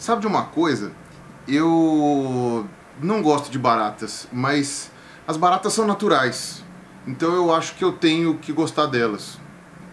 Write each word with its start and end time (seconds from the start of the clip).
Sabe 0.00 0.22
de 0.22 0.26
uma 0.26 0.44
coisa? 0.44 0.92
Eu 1.46 2.66
não 3.02 3.20
gosto 3.20 3.50
de 3.50 3.58
baratas, 3.58 4.26
mas 4.32 4.90
as 5.28 5.36
baratas 5.36 5.74
são 5.74 5.86
naturais. 5.86 6.64
Então 7.06 7.34
eu 7.34 7.54
acho 7.54 7.74
que 7.74 7.84
eu 7.84 7.92
tenho 7.92 8.38
que 8.38 8.50
gostar 8.50 8.86
delas. 8.86 9.38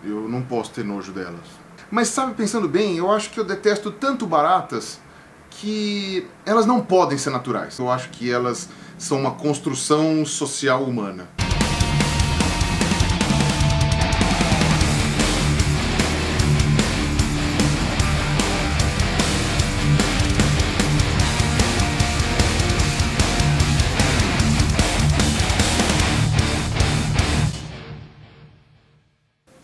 Eu 0.01 0.29
não 0.29 0.41
posso 0.41 0.71
ter 0.71 0.85
nojo 0.85 1.11
delas. 1.11 1.45
Mas 1.91 2.07
sabe, 2.07 2.35
pensando 2.35 2.69
bem, 2.69 2.97
eu 2.97 3.11
acho 3.11 3.29
que 3.31 3.37
eu 3.37 3.43
detesto 3.43 3.91
tanto 3.91 4.25
baratas 4.25 5.01
que 5.49 6.25
elas 6.45 6.65
não 6.65 6.79
podem 6.79 7.17
ser 7.17 7.31
naturais. 7.31 7.77
Eu 7.77 7.91
acho 7.91 8.07
que 8.09 8.31
elas 8.31 8.69
são 8.97 9.19
uma 9.19 9.31
construção 9.31 10.25
social 10.25 10.85
humana. 10.85 11.27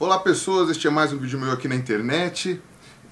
Olá 0.04 0.20
pessoas, 0.20 0.70
este 0.70 0.86
é 0.86 0.90
mais 0.90 1.14
um 1.14 1.18
vídeo 1.18 1.40
meu 1.40 1.54
aqui 1.54 1.66
na 1.66 1.76
internet 1.76 2.60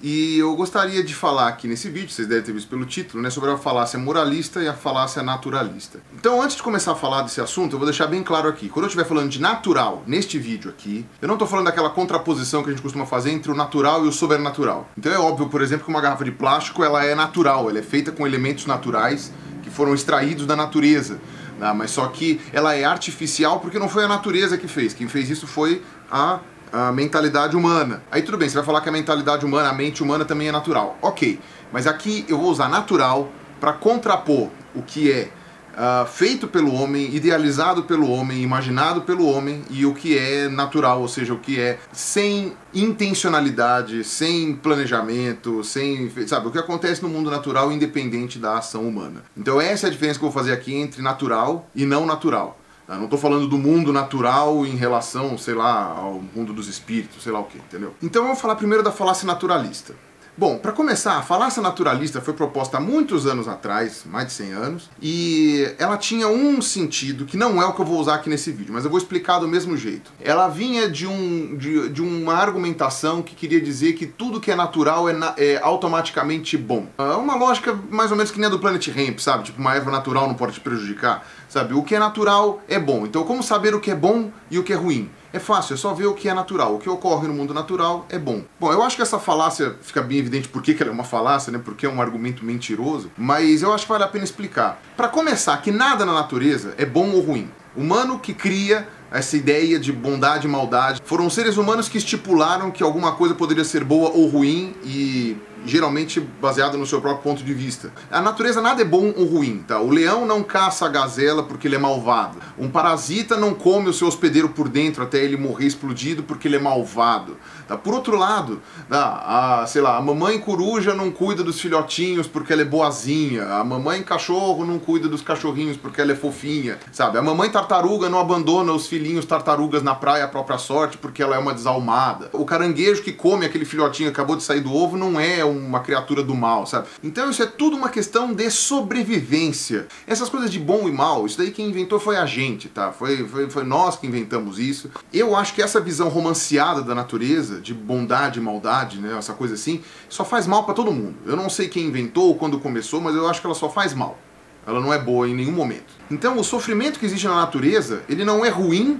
e 0.02 0.38
eu 0.38 0.54
gostaria 0.58 1.02
de 1.02 1.16
falar 1.16 1.48
aqui 1.48 1.66
nesse 1.66 1.90
vídeo, 1.90 2.10
vocês 2.10 2.28
devem 2.28 2.44
ter 2.44 2.52
visto 2.52 2.68
pelo 2.68 2.86
título, 2.86 3.24
né, 3.24 3.30
sobre 3.30 3.50
a 3.50 3.56
falácia 3.58 3.98
moralista 3.98 4.62
e 4.62 4.68
a 4.68 4.74
falácia 4.74 5.24
naturalista. 5.24 6.02
Então 6.14 6.42
antes 6.42 6.58
de 6.58 6.62
começar 6.62 6.92
a 6.92 6.96
falar 6.96 7.22
desse 7.22 7.40
assunto, 7.40 7.76
eu 7.76 7.80
vou 7.80 7.88
deixar 7.88 8.08
bem 8.08 8.22
claro 8.22 8.50
aqui, 8.50 8.68
quando 8.68 8.84
eu 8.84 8.88
estiver 8.88 9.06
falando 9.06 9.30
de 9.30 9.40
natural 9.40 10.04
neste 10.06 10.38
vídeo 10.38 10.70
aqui, 10.70 11.06
eu 11.22 11.30
não 11.30 11.36
estou 11.36 11.48
falando 11.48 11.68
daquela 11.68 11.90
contraposição 11.90 12.62
que 12.62 12.68
a 12.68 12.74
gente 12.74 12.82
costuma 12.82 13.06
fazer 13.06 13.32
entre 13.32 13.50
o 13.50 13.56
natural 13.56 14.04
e 14.04 14.10
o 14.10 14.12
sobrenatural. 14.12 14.90
Então 14.98 15.14
é 15.14 15.18
óbvio, 15.18 15.48
por 15.48 15.62
exemplo, 15.62 15.86
que 15.86 15.90
uma 15.90 16.02
garrafa 16.02 16.26
de 16.26 16.32
plástico 16.32 16.84
ela 16.84 17.06
é 17.06 17.16
natural, 17.16 17.70
ela 17.70 17.80
é 17.80 17.84
feita 17.84 18.12
com 18.12 18.28
elementos 18.28 18.66
naturais 18.66 19.32
que 19.64 19.70
foram 19.70 19.94
extraídos 19.94 20.46
da 20.46 20.58
natureza. 20.58 21.22
Né, 21.58 21.72
mas 21.74 21.92
só 21.92 22.06
que 22.08 22.42
ela 22.52 22.76
é 22.76 22.84
artificial 22.84 23.62
porque 23.62 23.80
não 23.80 23.88
foi 23.88 24.04
a 24.04 24.10
natureza 24.10 24.58
que 24.58 24.68
fez, 24.68 24.94
quem 24.94 25.08
fez 25.08 25.30
isso 25.30 25.48
foi 25.48 25.82
a 26.12 26.42
a 26.72 26.92
mentalidade 26.92 27.56
humana. 27.56 28.04
Aí 28.12 28.22
tudo 28.22 28.38
bem, 28.38 28.48
você 28.48 28.56
vai 28.56 28.66
falar 28.66 28.82
que 28.82 28.90
a 28.90 28.92
mentalidade 28.92 29.46
humana, 29.46 29.70
a 29.70 29.74
mente 29.74 30.02
humana 30.02 30.26
também 30.26 30.48
é 30.48 30.52
natural. 30.52 30.98
Ok, 31.02 31.40
mas 31.72 31.88
aqui 31.88 32.26
eu 32.28 32.38
vou 32.38 32.50
usar 32.50 32.70
natural 32.70 33.30
para 33.60 33.74
contrapor 33.74 34.50
o 34.74 34.82
que 34.82 35.12
é 35.12 35.30
uh, 35.72 36.06
feito 36.08 36.48
pelo 36.48 36.74
homem, 36.74 37.14
idealizado 37.14 37.84
pelo 37.84 38.10
homem, 38.10 38.42
imaginado 38.42 39.02
pelo 39.02 39.28
homem 39.28 39.64
e 39.70 39.86
o 39.86 39.94
que 39.94 40.18
é 40.18 40.48
natural, 40.48 41.02
ou 41.02 41.08
seja, 41.08 41.34
o 41.34 41.40
que 41.40 41.60
é 41.60 41.80
sem 41.92 42.54
intencionalidade, 42.74 44.04
sem 44.04 44.56
planejamento, 44.56 45.64
sem. 45.64 46.10
sabe, 46.28 46.48
o 46.48 46.52
que 46.52 46.58
acontece 46.58 47.02
no 47.02 47.10
mundo 47.10 47.30
natural 47.30 47.72
independente 47.72 48.40
da 48.40 48.58
ação 48.58 48.88
humana. 48.88 49.24
Então 49.36 49.60
essa 49.60 49.88
é 49.88 49.90
a 49.90 49.92
diferença 49.92 50.20
que 50.20 50.26
eu 50.26 50.30
vou 50.30 50.40
fazer 50.40 50.54
aqui 50.54 50.74
entre 50.74 51.02
natural 51.02 51.70
e 51.76 51.86
não 51.86 52.06
natural. 52.06 52.61
Eu 52.92 52.98
não 52.98 53.06
estou 53.06 53.18
falando 53.18 53.48
do 53.48 53.58
mundo 53.58 53.94
natural 53.94 54.66
em 54.66 54.76
relação, 54.76 55.38
sei 55.38 55.54
lá, 55.54 55.94
ao 55.98 56.22
mundo 56.36 56.54
dos 56.54 56.68
espíritos, 56.68 57.24
sei 57.24 57.32
lá 57.32 57.40
o 57.40 57.46
que, 57.46 57.58
entendeu? 57.58 57.96
Então 58.02 58.24
eu 58.24 58.28
vou 58.28 58.36
falar 58.36 58.56
primeiro 58.56 58.84
da 58.84 58.92
falácia 58.92 59.26
naturalista. 59.26 59.96
Bom, 60.42 60.58
para 60.58 60.72
começar, 60.72 61.20
a 61.20 61.22
falácia 61.22 61.62
naturalista 61.62 62.20
foi 62.20 62.34
proposta 62.34 62.78
há 62.78 62.80
muitos 62.80 63.28
anos 63.28 63.48
atrás, 63.48 64.02
mais 64.08 64.26
de 64.26 64.34
100 64.34 64.54
anos, 64.54 64.90
e 65.00 65.72
ela 65.78 65.98
tinha 65.98 66.28
um 66.28 66.60
sentido 66.64 67.26
que 67.26 67.38
não 67.38 67.62
é 67.62 67.66
o 67.68 67.74
que 67.74 67.80
eu 67.80 67.86
vou 67.86 68.00
usar 68.00 68.16
aqui 68.16 68.28
nesse 68.28 68.52
vídeo, 68.52 68.74
mas 68.74 68.84
eu 68.84 68.90
vou 68.90 68.98
explicar 68.98 69.38
do 69.38 69.48
mesmo 69.48 69.78
jeito. 69.78 70.12
Ela 70.20 70.48
vinha 70.48 70.90
de, 70.90 71.06
um, 71.06 71.56
de, 71.56 71.90
de 71.90 72.02
uma 72.02 72.34
argumentação 72.34 73.22
que 73.22 73.36
queria 73.36 73.62
dizer 73.62 73.94
que 73.94 74.08
tudo 74.08 74.40
que 74.40 74.50
é 74.50 74.56
natural 74.56 75.08
é, 75.08 75.14
na, 75.14 75.36
é 75.38 75.60
automaticamente 75.62 76.58
bom. 76.58 76.88
É 76.98 77.04
uma 77.04 77.36
lógica 77.36 77.80
mais 77.92 78.10
ou 78.10 78.18
menos 78.18 78.32
que 78.32 78.40
nem 78.40 78.48
a 78.48 78.50
do 78.50 78.58
Planet 78.58 78.88
Hemp, 78.88 79.20
sabe? 79.20 79.44
Tipo, 79.44 79.60
uma 79.60 79.76
erva 79.76 79.92
natural 79.92 80.28
não 80.28 80.34
pode 80.34 80.54
te 80.54 80.60
prejudicar, 80.60 81.24
sabe? 81.48 81.76
O 81.76 81.84
que 81.84 81.94
é 81.94 82.00
natural 82.00 82.64
é 82.68 82.80
bom. 82.80 83.06
Então, 83.06 83.24
como 83.26 83.44
saber 83.44 83.76
o 83.76 83.80
que 83.80 83.92
é 83.92 83.96
bom 83.96 84.32
e 84.50 84.58
o 84.58 84.64
que 84.64 84.74
é 84.74 84.76
ruim? 84.76 85.08
É 85.34 85.40
fácil, 85.40 85.76
é 85.76 85.78
só 85.78 85.94
ver 85.94 86.08
o 86.08 86.14
que 86.14 86.28
é 86.28 86.34
natural. 86.34 86.76
O 86.76 86.80
que 86.80 86.90
ocorre 86.90 87.28
no 87.28 87.34
mundo 87.34 87.54
natural 87.54 88.06
é 88.10 88.20
bom. 88.20 88.44
Bom, 88.60 88.72
eu 88.72 88.84
acho 88.84 88.98
que 88.98 89.02
essa 89.02 89.18
falácia 89.18 89.76
fica 89.82 90.02
bem 90.02 90.18
evidente 90.18 90.50
por 90.50 90.62
que 90.62 90.76
ela 90.80 90.92
é 90.92 90.94
uma 90.94 91.06
falácia, 91.06 91.52
né? 91.52 91.62
Porque 91.64 91.86
é 91.86 91.90
um 91.90 92.02
argumento 92.02 92.44
mentiroso, 92.44 93.10
mas 93.18 93.62
eu 93.62 93.74
acho 93.74 93.86
que 93.86 93.92
vale 93.92 94.04
a 94.04 94.08
pena 94.08 94.26
explicar. 94.26 94.82
Para 94.98 95.08
começar, 95.08 95.56
que 95.62 95.72
nada 95.72 96.06
na 96.06 96.14
natureza 96.14 96.74
é 96.78 96.86
bom 96.86 97.12
ou 97.12 97.22
ruim. 97.22 97.50
Humano 97.76 98.20
que 98.20 98.34
cria 98.34 98.86
essa 99.12 99.38
ideia 99.38 99.80
de 99.80 99.92
bondade 99.92 100.48
e 100.48 100.50
maldade 100.50 101.02
foram 101.04 101.30
seres 101.30 101.56
humanos 101.56 101.88
que 101.88 101.98
estipularam 101.98 102.72
que 102.72 102.84
alguma 102.84 103.14
coisa 103.14 103.34
poderia 103.34 103.64
ser 103.64 103.84
boa 103.84 104.10
ou 104.10 104.28
ruim 104.28 104.74
e 104.84 105.38
geralmente 105.66 106.20
baseado 106.20 106.78
no 106.78 106.86
seu 106.86 107.02
próprio 107.02 107.24
ponto 107.24 107.44
de 107.44 107.54
vista. 107.54 107.92
A 108.10 108.22
natureza 108.22 108.62
nada 108.62 108.82
é 108.82 108.86
bom 108.86 109.14
ou 109.16 109.26
ruim, 109.26 109.64
tá? 109.68 109.80
O 109.80 109.90
leão 109.90 110.26
não 110.26 110.44
caça 110.44 110.86
a 110.86 110.90
gazela 110.90 111.44
porque 111.44 111.68
ele 111.68 111.76
é 111.76 111.80
malvado. 111.80 112.38
Um 112.58 112.70
parasita 112.70 113.38
não 113.38 113.54
come 113.54 113.90
o 113.90 113.94
seu 113.94 114.08
hospedeiro 114.08 114.50
por 114.50 114.68
dentro 114.68 115.04
até 115.04 115.20
ele 115.20 115.38
morrer 115.38 115.66
explodido 115.66 116.24
porque 116.24 116.48
ele 116.48 116.56
é 116.56 116.60
malvado. 116.60 117.38
Tá? 117.68 117.78
Por 117.78 117.94
outro 117.94 118.18
lado, 118.18 118.62
tá? 118.90 119.62
a, 119.62 119.68
sei 119.68 119.82
lá, 119.82 119.98
a 119.98 120.02
mamãe 120.02 120.40
coruja 120.40 120.94
não 120.94 121.12
cuida 121.12 121.44
dos 121.44 121.60
filhotinhos 121.60 122.28
porque 122.28 122.54
ela 122.54 122.62
é 122.62 122.66
boazinha. 122.66 123.46
A 123.46 123.64
mamãe 123.64 124.04
cachorro 124.04 124.66
não 124.66 124.80
cuida 124.80 125.08
dos 125.08 125.22
cachorrinhos 125.22 125.78
porque 125.78 126.02
ela 126.02 126.12
é 126.12 126.16
fofinha, 126.16 126.78
sabe? 126.92 127.18
A 127.18 127.22
mamãe 127.22 127.50
tartaruga 127.50 128.10
não 128.10 128.20
abandona 128.20 128.72
os 128.72 128.88
filhinhos 128.88 129.26
tartarugas 129.26 129.84
na 129.84 129.96
praia 129.96 130.26
à 130.26 130.28
própria 130.28 130.58
sorte 130.58 130.98
porque 130.98 131.22
ela 131.22 131.36
é 131.36 131.40
uma 131.40 131.54
desalmada. 131.54 132.30
O 132.34 132.46
caranguejo 132.46 133.04
que 133.04 133.12
come 133.12 133.46
aquele 133.46 133.66
filhotinho 133.66 134.10
que 134.10 134.14
acabou 134.14 134.36
de 134.36 134.44
sair 134.44 134.62
do 134.62 134.74
ovo 134.74 134.98
não 134.98 135.20
é 135.20 135.44
uma 135.52 135.80
criatura 135.80 136.24
do 136.24 136.36
mal, 136.36 136.66
sabe? 136.66 136.88
Então 137.04 137.30
isso 137.30 137.44
é 137.44 137.46
tudo 137.46 137.76
uma 137.76 137.90
questão 137.90 138.34
de 138.34 138.50
sobrevivência. 138.50 139.88
Essas 140.08 140.30
coisas 140.30 140.52
de 140.52 140.60
bom 140.60 140.88
e 140.88 140.92
mal, 140.92 141.26
isso 141.26 141.38
daí 141.38 141.52
quem 141.52 141.70
inventou 141.70 142.00
foi 142.00 142.18
a 142.18 142.26
gente, 142.26 142.70
tá? 142.70 142.92
Foi, 142.92 143.28
foi, 143.28 143.50
foi 143.50 143.64
nós 143.64 143.96
que 143.98 144.08
inventamos 144.08 144.60
isso. 144.60 144.90
Eu 145.14 145.36
acho 145.36 145.54
que 145.54 145.62
essa 145.62 145.80
visão 145.80 146.10
romanceada 146.10 146.82
da 146.82 146.96
natureza, 146.96 147.62
de 147.62 147.74
bondade 147.74 148.40
e 148.40 148.42
maldade, 148.42 149.00
né? 149.00 149.18
Essa 149.18 149.34
coisa 149.34 149.54
assim, 149.54 149.82
só 150.10 150.24
faz 150.26 150.48
mal 150.48 150.64
para 150.64 150.74
todo 150.74 150.92
mundo. 150.92 151.16
Eu 151.26 151.36
não 151.36 151.50
sei 151.50 151.68
quem 151.68 151.86
inventou 151.86 152.28
ou 152.28 152.36
quando 152.36 152.60
começou, 152.60 153.02
mas 153.02 153.16
eu 153.16 153.28
acho 153.28 153.42
que 153.42 153.48
ela 153.48 153.56
só 153.56 153.70
faz 153.70 153.94
mal. 153.94 154.18
Ela 154.66 154.80
não 154.80 154.94
é 154.94 155.00
boa 155.00 155.28
em 155.28 155.34
nenhum 155.34 155.52
momento. 155.52 155.94
Então 156.10 156.38
o 156.38 156.44
sofrimento 156.44 157.00
que 157.00 157.06
existe 157.06 157.28
na 157.28 157.36
natureza, 157.36 158.04
ele 158.08 158.24
não 158.24 158.46
é 158.46 158.50
ruim 158.50 159.00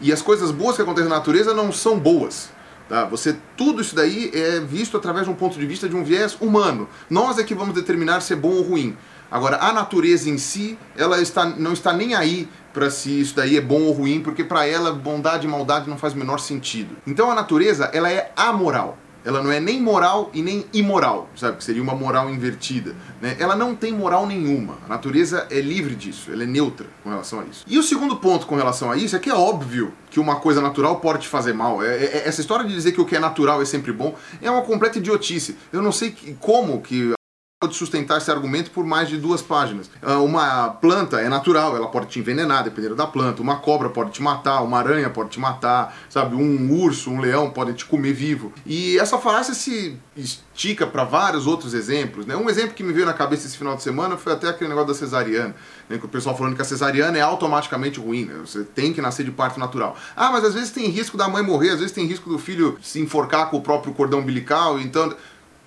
e 0.00 0.12
as 0.12 0.22
coisas 0.22 0.50
boas 0.50 0.76
que 0.76 0.82
acontecem 0.82 1.08
na 1.08 1.16
natureza 1.16 1.54
não 1.54 1.70
são 1.70 1.98
boas. 1.98 2.50
Tá? 2.88 3.04
Você, 3.06 3.36
tudo 3.56 3.80
isso 3.80 3.94
daí 3.94 4.30
é 4.34 4.60
visto 4.60 4.96
através 4.96 5.26
de 5.26 5.32
um 5.32 5.34
ponto 5.34 5.58
de 5.58 5.66
vista 5.66 5.88
de 5.88 5.96
um 5.96 6.04
viés 6.04 6.36
humano. 6.40 6.88
Nós 7.08 7.38
é 7.38 7.44
que 7.44 7.54
vamos 7.54 7.74
determinar 7.74 8.20
se 8.20 8.32
é 8.32 8.36
bom 8.36 8.50
ou 8.50 8.62
ruim. 8.62 8.96
Agora, 9.30 9.58
a 9.58 9.72
natureza 9.72 10.28
em 10.28 10.38
si, 10.38 10.78
ela 10.96 11.20
está, 11.20 11.44
não 11.44 11.72
está 11.72 11.92
nem 11.92 12.14
aí 12.14 12.48
para 12.72 12.90
se 12.90 13.20
isso 13.20 13.34
daí 13.34 13.56
é 13.56 13.60
bom 13.60 13.82
ou 13.82 13.92
ruim, 13.92 14.20
porque 14.20 14.44
para 14.44 14.66
ela 14.66 14.92
bondade 14.92 15.46
e 15.46 15.50
maldade 15.50 15.88
não 15.88 15.96
faz 15.96 16.12
o 16.12 16.16
menor 16.16 16.38
sentido. 16.38 16.96
Então 17.06 17.30
a 17.30 17.34
natureza, 17.34 17.90
ela 17.92 18.10
é 18.10 18.32
amoral 18.36 18.98
ela 19.24 19.42
não 19.42 19.50
é 19.50 19.58
nem 19.58 19.80
moral 19.80 20.30
e 20.34 20.42
nem 20.42 20.66
imoral, 20.72 21.28
sabe? 21.34 21.56
Que 21.56 21.64
seria 21.64 21.82
uma 21.82 21.94
moral 21.94 22.28
invertida. 22.30 22.94
Né? 23.20 23.36
Ela 23.38 23.56
não 23.56 23.74
tem 23.74 23.92
moral 23.92 24.26
nenhuma. 24.26 24.78
A 24.84 24.88
natureza 24.88 25.46
é 25.50 25.60
livre 25.60 25.94
disso, 25.94 26.30
ela 26.30 26.42
é 26.42 26.46
neutra 26.46 26.86
com 27.02 27.10
relação 27.10 27.40
a 27.40 27.44
isso. 27.44 27.64
E 27.66 27.78
o 27.78 27.82
segundo 27.82 28.16
ponto 28.16 28.46
com 28.46 28.54
relação 28.54 28.90
a 28.90 28.96
isso 28.96 29.16
é 29.16 29.18
que 29.18 29.30
é 29.30 29.34
óbvio 29.34 29.92
que 30.10 30.20
uma 30.20 30.36
coisa 30.36 30.60
natural 30.60 31.00
pode 31.00 31.22
te 31.22 31.28
fazer 31.28 31.54
mal. 31.54 31.82
É, 31.82 32.04
é, 32.04 32.22
essa 32.28 32.40
história 32.40 32.64
de 32.64 32.74
dizer 32.74 32.92
que 32.92 33.00
o 33.00 33.06
que 33.06 33.16
é 33.16 33.20
natural 33.20 33.62
é 33.62 33.64
sempre 33.64 33.92
bom 33.92 34.14
é 34.42 34.50
uma 34.50 34.62
completa 34.62 34.98
idiotice. 34.98 35.56
Eu 35.72 35.80
não 35.80 35.92
sei 35.92 36.10
que, 36.10 36.34
como 36.34 36.80
que 36.80 37.14
pode 37.64 37.76
sustentar 37.76 38.18
esse 38.18 38.30
argumento 38.30 38.70
por 38.70 38.84
mais 38.84 39.08
de 39.08 39.16
duas 39.16 39.40
páginas. 39.40 39.90
Ah, 40.02 40.18
uma 40.18 40.68
planta 40.68 41.20
é 41.20 41.30
natural, 41.30 41.74
ela 41.74 41.88
pode 41.88 42.06
te 42.08 42.18
envenenar, 42.18 42.62
dependendo 42.62 42.94
da 42.94 43.06
planta. 43.06 43.40
Uma 43.40 43.56
cobra 43.56 43.88
pode 43.88 44.10
te 44.10 44.22
matar, 44.22 44.60
uma 44.60 44.78
aranha 44.78 45.08
pode 45.08 45.30
te 45.30 45.40
matar, 45.40 45.96
sabe? 46.10 46.36
Um 46.36 46.70
urso, 46.78 47.10
um 47.10 47.20
leão 47.20 47.50
podem 47.50 47.72
te 47.72 47.86
comer 47.86 48.12
vivo. 48.12 48.52
E 48.66 48.98
essa 48.98 49.16
falácia 49.16 49.54
se 49.54 49.98
estica 50.14 50.86
para 50.86 51.04
vários 51.04 51.46
outros 51.46 51.72
exemplos. 51.72 52.26
Né? 52.26 52.36
Um 52.36 52.48
exemplo 52.50 52.74
que 52.74 52.82
me 52.82 52.92
veio 52.92 53.06
na 53.06 53.14
cabeça 53.14 53.46
esse 53.46 53.56
final 53.56 53.74
de 53.76 53.82
semana 53.82 54.16
foi 54.16 54.34
até 54.34 54.48
aquele 54.48 54.68
negócio 54.68 54.88
da 54.88 54.94
cesariana. 54.94 55.54
Né? 55.88 55.96
Que 55.96 56.04
o 56.04 56.08
pessoal 56.08 56.36
falando 56.36 56.54
que 56.54 56.62
a 56.62 56.64
cesariana 56.64 57.16
é 57.16 57.22
automaticamente 57.22 57.98
ruim, 57.98 58.26
né? 58.26 58.34
você 58.44 58.62
tem 58.62 58.92
que 58.92 59.00
nascer 59.00 59.24
de 59.24 59.30
parto 59.30 59.58
natural. 59.58 59.96
Ah, 60.14 60.30
mas 60.30 60.44
às 60.44 60.52
vezes 60.52 60.70
tem 60.70 60.86
risco 60.88 61.16
da 61.16 61.28
mãe 61.28 61.42
morrer, 61.42 61.70
às 61.70 61.78
vezes 61.78 61.92
tem 61.92 62.06
risco 62.06 62.28
do 62.28 62.38
filho 62.38 62.78
se 62.82 63.00
enforcar 63.00 63.48
com 63.48 63.56
o 63.56 63.62
próprio 63.62 63.94
cordão 63.94 64.20
umbilical, 64.20 64.78
então 64.78 65.14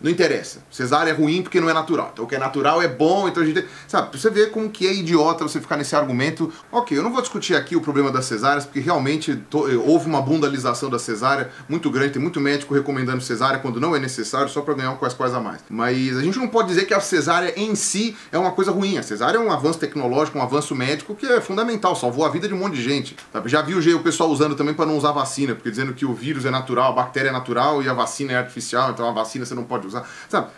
não 0.02 0.12
interessa. 0.12 0.60
Cesárea 0.72 1.12
é 1.12 1.14
ruim 1.14 1.42
porque 1.42 1.60
não 1.60 1.70
é 1.70 1.74
natural. 1.74 2.12
Então 2.14 2.26
o 2.26 2.28
que 2.28 2.36
é 2.36 2.40
natural 2.40 2.82
é 2.82 2.88
bom, 2.88 3.28
então 3.28 3.42
a 3.42 3.46
gente. 3.46 3.66
Sabe, 3.88 4.18
você 4.18 4.30
vê 4.30 4.48
como 4.48 4.70
que 4.70 4.88
é 4.88 4.94
idiota 4.94 5.44
você 5.44 5.60
ficar 5.60 5.78
nesse 5.78 5.96
argumento. 5.96 6.52
Ok, 6.72 6.98
eu 6.98 7.04
não 7.04 7.12
vou 7.12 7.22
discutir 7.22 7.56
aqui 7.56 7.76
o 7.76 7.82
problema 7.82 8.12
das 8.12 8.26
cesáreas, 8.26 8.66
porque 8.66 8.80
realmente 8.80 9.44
houve 9.86 10.08
uma 10.08 10.22
bundalização 10.22 10.90
da 10.90 11.00
cesárea 11.00 11.50
muito 11.68 11.90
grande, 11.90 12.14
tem 12.14 12.22
muito 12.22 12.40
médico 12.40 12.74
recomendando 12.74 13.22
cesárea 13.22 13.60
quando 13.60 13.80
não 13.80 13.96
é 13.96 14.00
necessário, 14.00 14.50
só 14.50 14.62
para 14.62 14.76
ganhar 14.76 14.96
quais 14.96 15.14
quais 15.14 15.34
a 15.34 15.40
mais. 15.40 15.62
Mas 15.70 16.18
a 16.18 16.22
gente 16.22 16.38
não 16.38 16.48
pode 16.48 16.68
dizer 16.68 16.86
que 16.86 16.94
a 16.94 17.00
cesárea 17.00 17.54
em 17.60 17.74
si 17.76 18.16
é 18.32 18.38
uma 18.38 18.52
coisa 18.52 18.72
ruim. 18.72 18.98
A 18.98 19.04
cesárea 19.04 19.38
é 19.38 19.42
um 19.42 19.52
avanço 19.52 19.80
tecnológico, 19.80 20.38
um 20.38 20.42
avanço 20.42 20.76
médico 20.76 21.16
que 21.16 21.26
é 21.26 21.42
fundamental, 21.42 21.96
salvou 21.96 22.26
a 22.26 22.30
vida 22.30 22.48
de 22.48 22.54
um 22.54 22.58
monte 22.58 22.76
de 22.76 22.84
gente. 22.84 23.16
Sabe? 23.34 23.50
Já 23.50 23.62
viu 23.62 23.80
o 23.80 24.04
pessoal 24.04 24.30
usando 24.30 24.56
também 24.56 24.74
para 24.74 24.86
não 24.86 24.98
usar 24.98 25.12
vacina, 25.12 25.56
porque 25.56 25.70
dizendo 25.70 25.94
que 25.94 26.06
o 26.06 26.14
vírus 26.14 26.46
é 26.46 26.52
natural, 26.52 26.92
a 26.92 26.96
bactéria 26.96 27.30
é 27.30 27.32
natural 27.32 27.82
e 27.82 27.90
a 27.90 27.94
vacina 27.94 28.34
é 28.34 28.38
artificial, 28.38 28.92
então 28.92 29.08
a 29.08 29.12
vacina 29.12 29.46
você 29.46 29.56
não 29.56 29.64
pode 29.64 29.87
usar. 29.88 30.08
Sabe? 30.30 30.50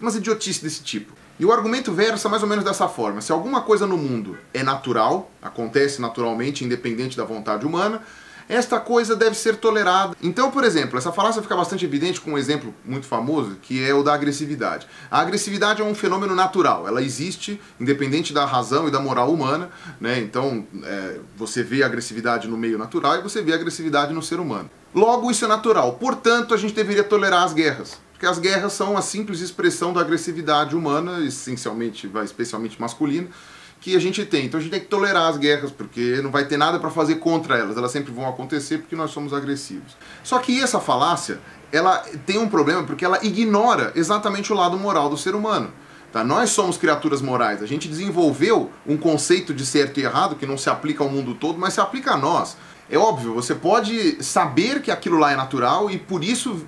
Umas 0.00 0.16
idiotices 0.16 0.62
desse 0.62 0.82
tipo. 0.82 1.12
E 1.38 1.44
o 1.44 1.52
argumento 1.52 1.92
versa 1.92 2.28
mais 2.28 2.42
ou 2.42 2.48
menos 2.48 2.64
dessa 2.64 2.88
forma: 2.88 3.20
se 3.20 3.32
alguma 3.32 3.62
coisa 3.62 3.86
no 3.86 3.96
mundo 3.96 4.38
é 4.54 4.62
natural, 4.62 5.30
acontece 5.40 6.00
naturalmente, 6.00 6.64
independente 6.64 7.16
da 7.16 7.24
vontade 7.24 7.66
humana, 7.66 8.02
esta 8.48 8.78
coisa 8.78 9.16
deve 9.16 9.36
ser 9.36 9.56
tolerada. 9.56 10.16
Então, 10.22 10.50
por 10.50 10.64
exemplo, 10.64 10.98
essa 10.98 11.12
falácia 11.12 11.42
fica 11.42 11.56
bastante 11.56 11.84
evidente 11.84 12.20
com 12.20 12.32
um 12.32 12.38
exemplo 12.38 12.74
muito 12.84 13.06
famoso, 13.06 13.56
que 13.62 13.82
é 13.82 13.94
o 13.94 14.02
da 14.02 14.12
agressividade. 14.12 14.86
A 15.10 15.20
agressividade 15.20 15.80
é 15.80 15.84
um 15.84 15.94
fenômeno 15.94 16.34
natural, 16.34 16.86
ela 16.86 17.02
existe 17.02 17.60
independente 17.80 18.32
da 18.32 18.44
razão 18.44 18.86
e 18.88 18.90
da 18.90 19.00
moral 19.00 19.32
humana, 19.32 19.70
né? 20.00 20.18
Então, 20.18 20.66
é, 20.84 21.18
você 21.36 21.62
vê 21.62 21.82
a 21.82 21.86
agressividade 21.86 22.46
no 22.46 22.56
meio 22.56 22.78
natural 22.78 23.16
e 23.16 23.22
você 23.22 23.42
vê 23.42 23.52
a 23.52 23.56
agressividade 23.56 24.12
no 24.12 24.22
ser 24.22 24.38
humano. 24.38 24.70
Logo, 24.94 25.30
isso 25.30 25.44
é 25.44 25.48
natural. 25.48 25.94
Portanto, 25.94 26.52
a 26.52 26.56
gente 26.56 26.74
deveria 26.74 27.02
tolerar 27.02 27.44
as 27.44 27.54
guerras 27.54 27.98
porque 28.22 28.30
as 28.30 28.38
guerras 28.38 28.72
são 28.74 28.96
a 28.96 29.02
simples 29.02 29.40
expressão 29.40 29.92
da 29.92 30.00
agressividade 30.00 30.76
humana, 30.76 31.18
essencialmente, 31.26 32.08
especialmente 32.22 32.80
masculina, 32.80 33.26
que 33.80 33.96
a 33.96 33.98
gente 33.98 34.24
tem. 34.24 34.46
Então 34.46 34.60
a 34.60 34.62
gente 34.62 34.70
tem 34.70 34.78
que 34.78 34.86
tolerar 34.86 35.28
as 35.28 35.36
guerras, 35.36 35.72
porque 35.72 36.20
não 36.22 36.30
vai 36.30 36.44
ter 36.44 36.56
nada 36.56 36.78
para 36.78 36.88
fazer 36.88 37.16
contra 37.16 37.58
elas. 37.58 37.76
Elas 37.76 37.90
sempre 37.90 38.12
vão 38.12 38.28
acontecer 38.28 38.78
porque 38.78 38.94
nós 38.94 39.10
somos 39.10 39.32
agressivos. 39.32 39.96
Só 40.22 40.38
que 40.38 40.62
essa 40.62 40.78
falácia, 40.78 41.40
ela 41.72 41.96
tem 42.24 42.38
um 42.38 42.48
problema 42.48 42.84
porque 42.84 43.04
ela 43.04 43.18
ignora 43.26 43.90
exatamente 43.96 44.52
o 44.52 44.56
lado 44.56 44.78
moral 44.78 45.10
do 45.10 45.16
ser 45.16 45.34
humano. 45.34 45.72
Tá? 46.12 46.22
Nós 46.22 46.50
somos 46.50 46.76
criaturas 46.76 47.20
morais. 47.20 47.60
A 47.60 47.66
gente 47.66 47.88
desenvolveu 47.88 48.70
um 48.86 48.96
conceito 48.96 49.52
de 49.52 49.66
certo 49.66 49.98
e 49.98 50.04
errado 50.04 50.36
que 50.36 50.46
não 50.46 50.56
se 50.56 50.70
aplica 50.70 51.02
ao 51.02 51.10
mundo 51.10 51.34
todo, 51.34 51.58
mas 51.58 51.74
se 51.74 51.80
aplica 51.80 52.12
a 52.12 52.16
nós. 52.16 52.56
É 52.88 52.96
óbvio, 52.96 53.34
você 53.34 53.52
pode 53.52 54.22
saber 54.22 54.80
que 54.80 54.92
aquilo 54.92 55.18
lá 55.18 55.32
é 55.32 55.36
natural 55.36 55.90
e 55.90 55.98
por 55.98 56.22
isso 56.22 56.64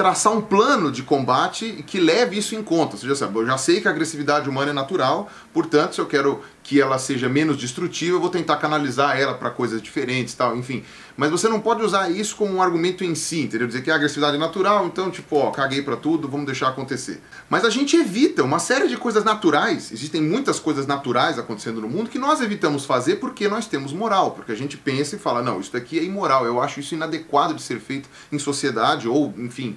traçar 0.00 0.32
um 0.32 0.40
plano 0.40 0.90
de 0.90 1.02
combate 1.02 1.84
que 1.86 2.00
leve 2.00 2.38
isso 2.38 2.54
em 2.54 2.62
conta. 2.62 2.96
Você 2.96 3.06
já 3.06 3.14
sabe, 3.14 3.38
eu 3.38 3.44
já 3.44 3.58
sei 3.58 3.82
que 3.82 3.86
a 3.86 3.90
agressividade 3.90 4.48
humana 4.48 4.70
é 4.70 4.72
natural, 4.72 5.30
portanto, 5.52 5.94
se 5.94 6.00
eu 6.00 6.06
quero 6.06 6.42
que 6.62 6.80
ela 6.80 6.98
seja 6.98 7.28
menos 7.28 7.58
destrutiva, 7.58 8.16
eu 8.16 8.20
vou 8.20 8.30
tentar 8.30 8.56
canalizar 8.56 9.18
ela 9.18 9.34
para 9.34 9.50
coisas 9.50 9.82
diferentes, 9.82 10.34
tal, 10.34 10.56
enfim. 10.56 10.84
Mas 11.16 11.30
você 11.30 11.48
não 11.48 11.60
pode 11.60 11.82
usar 11.82 12.10
isso 12.10 12.36
como 12.36 12.54
um 12.54 12.62
argumento 12.62 13.02
em 13.04 13.14
si, 13.14 13.42
entendeu? 13.42 13.66
Dizer 13.66 13.82
que 13.82 13.90
a 13.90 13.94
agressividade 13.94 14.36
é 14.36 14.38
natural, 14.38 14.86
então, 14.86 15.10
tipo, 15.10 15.36
ó, 15.36 15.50
caguei 15.50 15.82
para 15.82 15.96
tudo, 15.96 16.28
vamos 16.28 16.46
deixar 16.46 16.68
acontecer. 16.68 17.20
Mas 17.48 17.64
a 17.64 17.70
gente 17.70 17.96
evita 17.96 18.42
uma 18.42 18.58
série 18.58 18.88
de 18.88 18.96
coisas 18.96 19.24
naturais. 19.24 19.90
Existem 19.92 20.22
muitas 20.22 20.58
coisas 20.58 20.86
naturais 20.86 21.38
acontecendo 21.38 21.80
no 21.80 21.88
mundo 21.88 22.08
que 22.08 22.18
nós 22.18 22.40
evitamos 22.40 22.84
fazer 22.84 23.16
porque 23.16 23.48
nós 23.48 23.66
temos 23.66 23.92
moral, 23.92 24.30
porque 24.30 24.52
a 24.52 24.56
gente 24.56 24.76
pensa 24.76 25.16
e 25.16 25.18
fala, 25.18 25.42
não, 25.42 25.60
isso 25.60 25.72
daqui 25.72 25.98
é 25.98 26.04
imoral, 26.04 26.46
eu 26.46 26.60
acho 26.60 26.80
isso 26.80 26.94
inadequado 26.94 27.52
de 27.52 27.62
ser 27.62 27.80
feito 27.80 28.08
em 28.30 28.38
sociedade 28.38 29.08
ou, 29.08 29.34
enfim, 29.36 29.76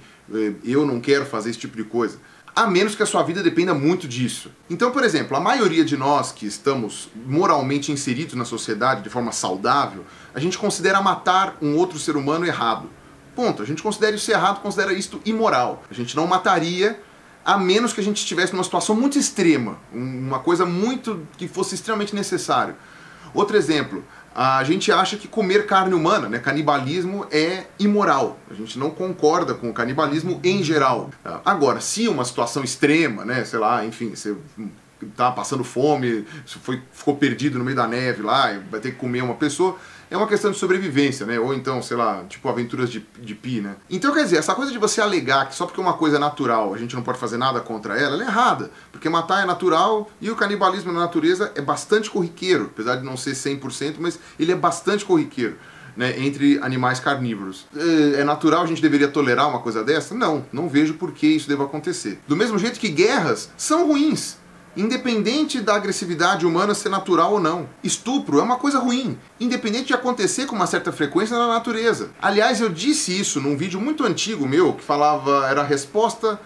eu 0.64 0.86
não 0.86 1.00
quero 1.00 1.25
fazer 1.25 1.50
esse 1.50 1.60
tipo 1.60 1.75
de 1.75 1.84
coisa 1.84 2.18
a 2.56 2.68
menos 2.68 2.94
que 2.94 3.02
a 3.02 3.06
sua 3.06 3.24
vida 3.24 3.42
dependa 3.42 3.74
muito 3.74 4.08
disso. 4.08 4.52
Então, 4.70 4.92
por 4.92 5.04
exemplo, 5.04 5.36
a 5.36 5.40
maioria 5.40 5.84
de 5.84 5.98
nós 5.98 6.31
que 6.31 6.46
estamos 6.46 7.10
moralmente 7.25 7.92
inseridos 7.92 8.36
na 8.36 8.46
sociedade 8.46 9.02
de 9.02 9.10
forma 9.10 9.31
saudável, 9.31 10.06
a 10.34 10.40
gente 10.40 10.58
considera 10.58 11.02
matar 11.02 11.58
um 11.62 11.75
outro 11.75 11.98
ser 11.98 12.16
humano 12.16 12.46
errado. 12.46 12.90
Ponto. 13.36 13.64
A 13.64 13.66
gente 13.66 13.81
considera 13.81 14.16
isso 14.16 14.30
errado, 14.30 14.62
considera 14.62 14.94
isto 14.94 15.20
imoral. 15.25 15.84
A 15.90 15.94
gente 15.94 16.16
não 16.16 16.28
mataria 16.28 17.00
a 17.44 17.58
menos 17.58 17.92
que 17.92 18.00
a 18.00 18.04
gente 18.04 18.18
estivesse 18.18 18.54
numa 18.54 18.64
situação 18.64 18.96
muito 18.96 19.18
extrema, 19.18 19.78
uma 19.92 20.40
coisa 20.40 20.66
muito 20.66 21.28
que 21.38 21.48
fosse 21.48 21.75
extremamente 21.75 22.16
necessário. 22.16 22.75
Outro 23.34 23.58
exemplo, 23.58 24.06
a 24.36 24.64
gente 24.64 24.92
acha 24.92 25.16
que 25.16 25.28
comer 25.28 25.66
carne 25.66 25.94
humana, 25.94 26.28
né, 26.28 26.40
canibalismo, 26.40 27.26
é 27.32 27.66
imoral. 27.80 28.38
A 28.50 28.54
gente 28.54 28.80
não 28.80 28.90
concorda 28.90 29.54
com 29.54 29.70
o 29.70 29.74
canibalismo 29.74 30.40
em 30.44 30.64
geral. 30.64 31.12
Agora, 31.46 31.80
se 31.80 32.08
uma 32.08 32.26
situação 32.26 32.64
extrema, 32.64 33.24
né, 33.24 33.46
sei 33.46 33.60
lá, 33.60 33.86
enfim, 33.86 34.10
você 34.10 34.36
tá 35.16 35.32
passando 35.32 35.64
fome, 35.64 36.26
foi, 36.46 36.82
ficou 36.92 37.16
perdido 37.16 37.60
no 37.60 37.66
meio 37.66 37.78
da 37.78 37.88
neve 37.88 38.22
lá, 38.22 38.58
vai 38.72 38.80
ter 38.80 38.92
que 38.92 38.98
comer 38.98 39.22
uma 39.22 39.36
pessoa, 39.36 39.78
é 40.13 40.18
uma 40.18 40.27
questão 40.27 40.51
de 40.51 40.57
sobrevivência, 40.60 41.25
né? 41.25 41.39
Ou 41.39 41.56
então, 41.56 41.81
sei 41.81 41.98
lá, 41.98 42.24
tipo 42.30 42.48
aventuras 42.48 42.92
de, 42.92 43.04
de 43.19 43.33
Pi, 43.33 43.62
né? 43.62 43.77
Então, 43.89 44.13
quer 44.13 44.24
dizer, 44.24 44.38
essa 44.38 44.54
coisa 44.54 44.71
de 44.71 44.77
você 44.77 45.01
alegar 45.01 45.50
que 45.50 45.56
só 45.56 45.65
porque 45.65 45.81
uma 45.81 45.94
coisa 45.94 46.18
é 46.18 46.19
natural 46.19 46.71
a 46.71 46.77
gente 46.77 46.95
não 46.95 47.01
pode 47.01 47.18
fazer 47.18 47.38
nada 47.38 47.60
contra 47.60 47.98
ela, 47.98 48.13
ela 48.13 48.24
é 48.24 48.27
errada. 48.27 48.69
Porque 48.92 49.10
matar 49.10 49.42
é 49.42 49.45
natural 49.45 50.12
e 50.21 50.30
o 50.30 50.36
canibalismo 50.36 50.94
na 50.94 51.00
natureza 51.00 51.51
é 51.56 51.62
bastante 51.62 52.12
corriqueiro, 52.12 52.65
apesar 52.71 52.98
de 52.98 53.04
não 53.04 53.18
ser 53.18 53.31
100%, 53.31 53.95
mas 53.98 54.19
ele 54.39 54.51
é 54.51 54.56
bastante 54.56 55.04
corriqueiro. 55.04 55.57
Né, 55.95 56.19
entre 56.25 56.57
animais 56.63 57.00
carnívoros. 57.00 57.68
É, 57.75 58.21
é 58.21 58.24
natural 58.24 58.63
a 58.63 58.65
gente 58.65 58.81
deveria 58.81 59.07
tolerar 59.07 59.48
uma 59.48 59.60
coisa 59.60 59.83
dessa? 59.83 60.15
Não, 60.15 60.44
não 60.51 60.68
vejo 60.68 60.95
por 60.95 61.12
que 61.12 61.27
isso 61.27 61.48
deva 61.48 61.65
acontecer. 61.65 62.19
Do 62.27 62.36
mesmo 62.36 62.57
jeito 62.57 62.80
que 62.80 62.89
guerras 62.89 63.51
são 63.56 63.88
ruins 63.88 64.38
independente 64.75 65.62
da 65.62 65.75
agressividade 65.75 66.46
humana 66.46 66.74
ser 66.74 66.90
natural 66.90 67.34
ou 67.34 67.40
não. 67.40 67.70
Estupro 67.84 68.40
é 68.40 68.44
uma 68.44 68.58
coisa 68.58 68.80
ruim, 68.80 69.18
independente 69.40 69.86
de 69.88 69.94
acontecer 69.94 70.46
com 70.46 70.56
uma 70.56 70.68
certa 70.68 70.92
frequência 70.92 71.38
na 71.38 71.48
natureza. 71.48 72.12
Aliás, 72.22 72.60
eu 72.60 72.70
disse 72.70 73.18
isso 73.18 73.40
num 73.40 73.56
vídeo 73.56 73.80
muito 73.80 74.04
antigo 74.06 74.48
meu 74.48 74.74
que 74.74 74.84
falava 74.84 75.48
era 75.48 75.62
a 75.62 75.66
resposta 75.66 76.40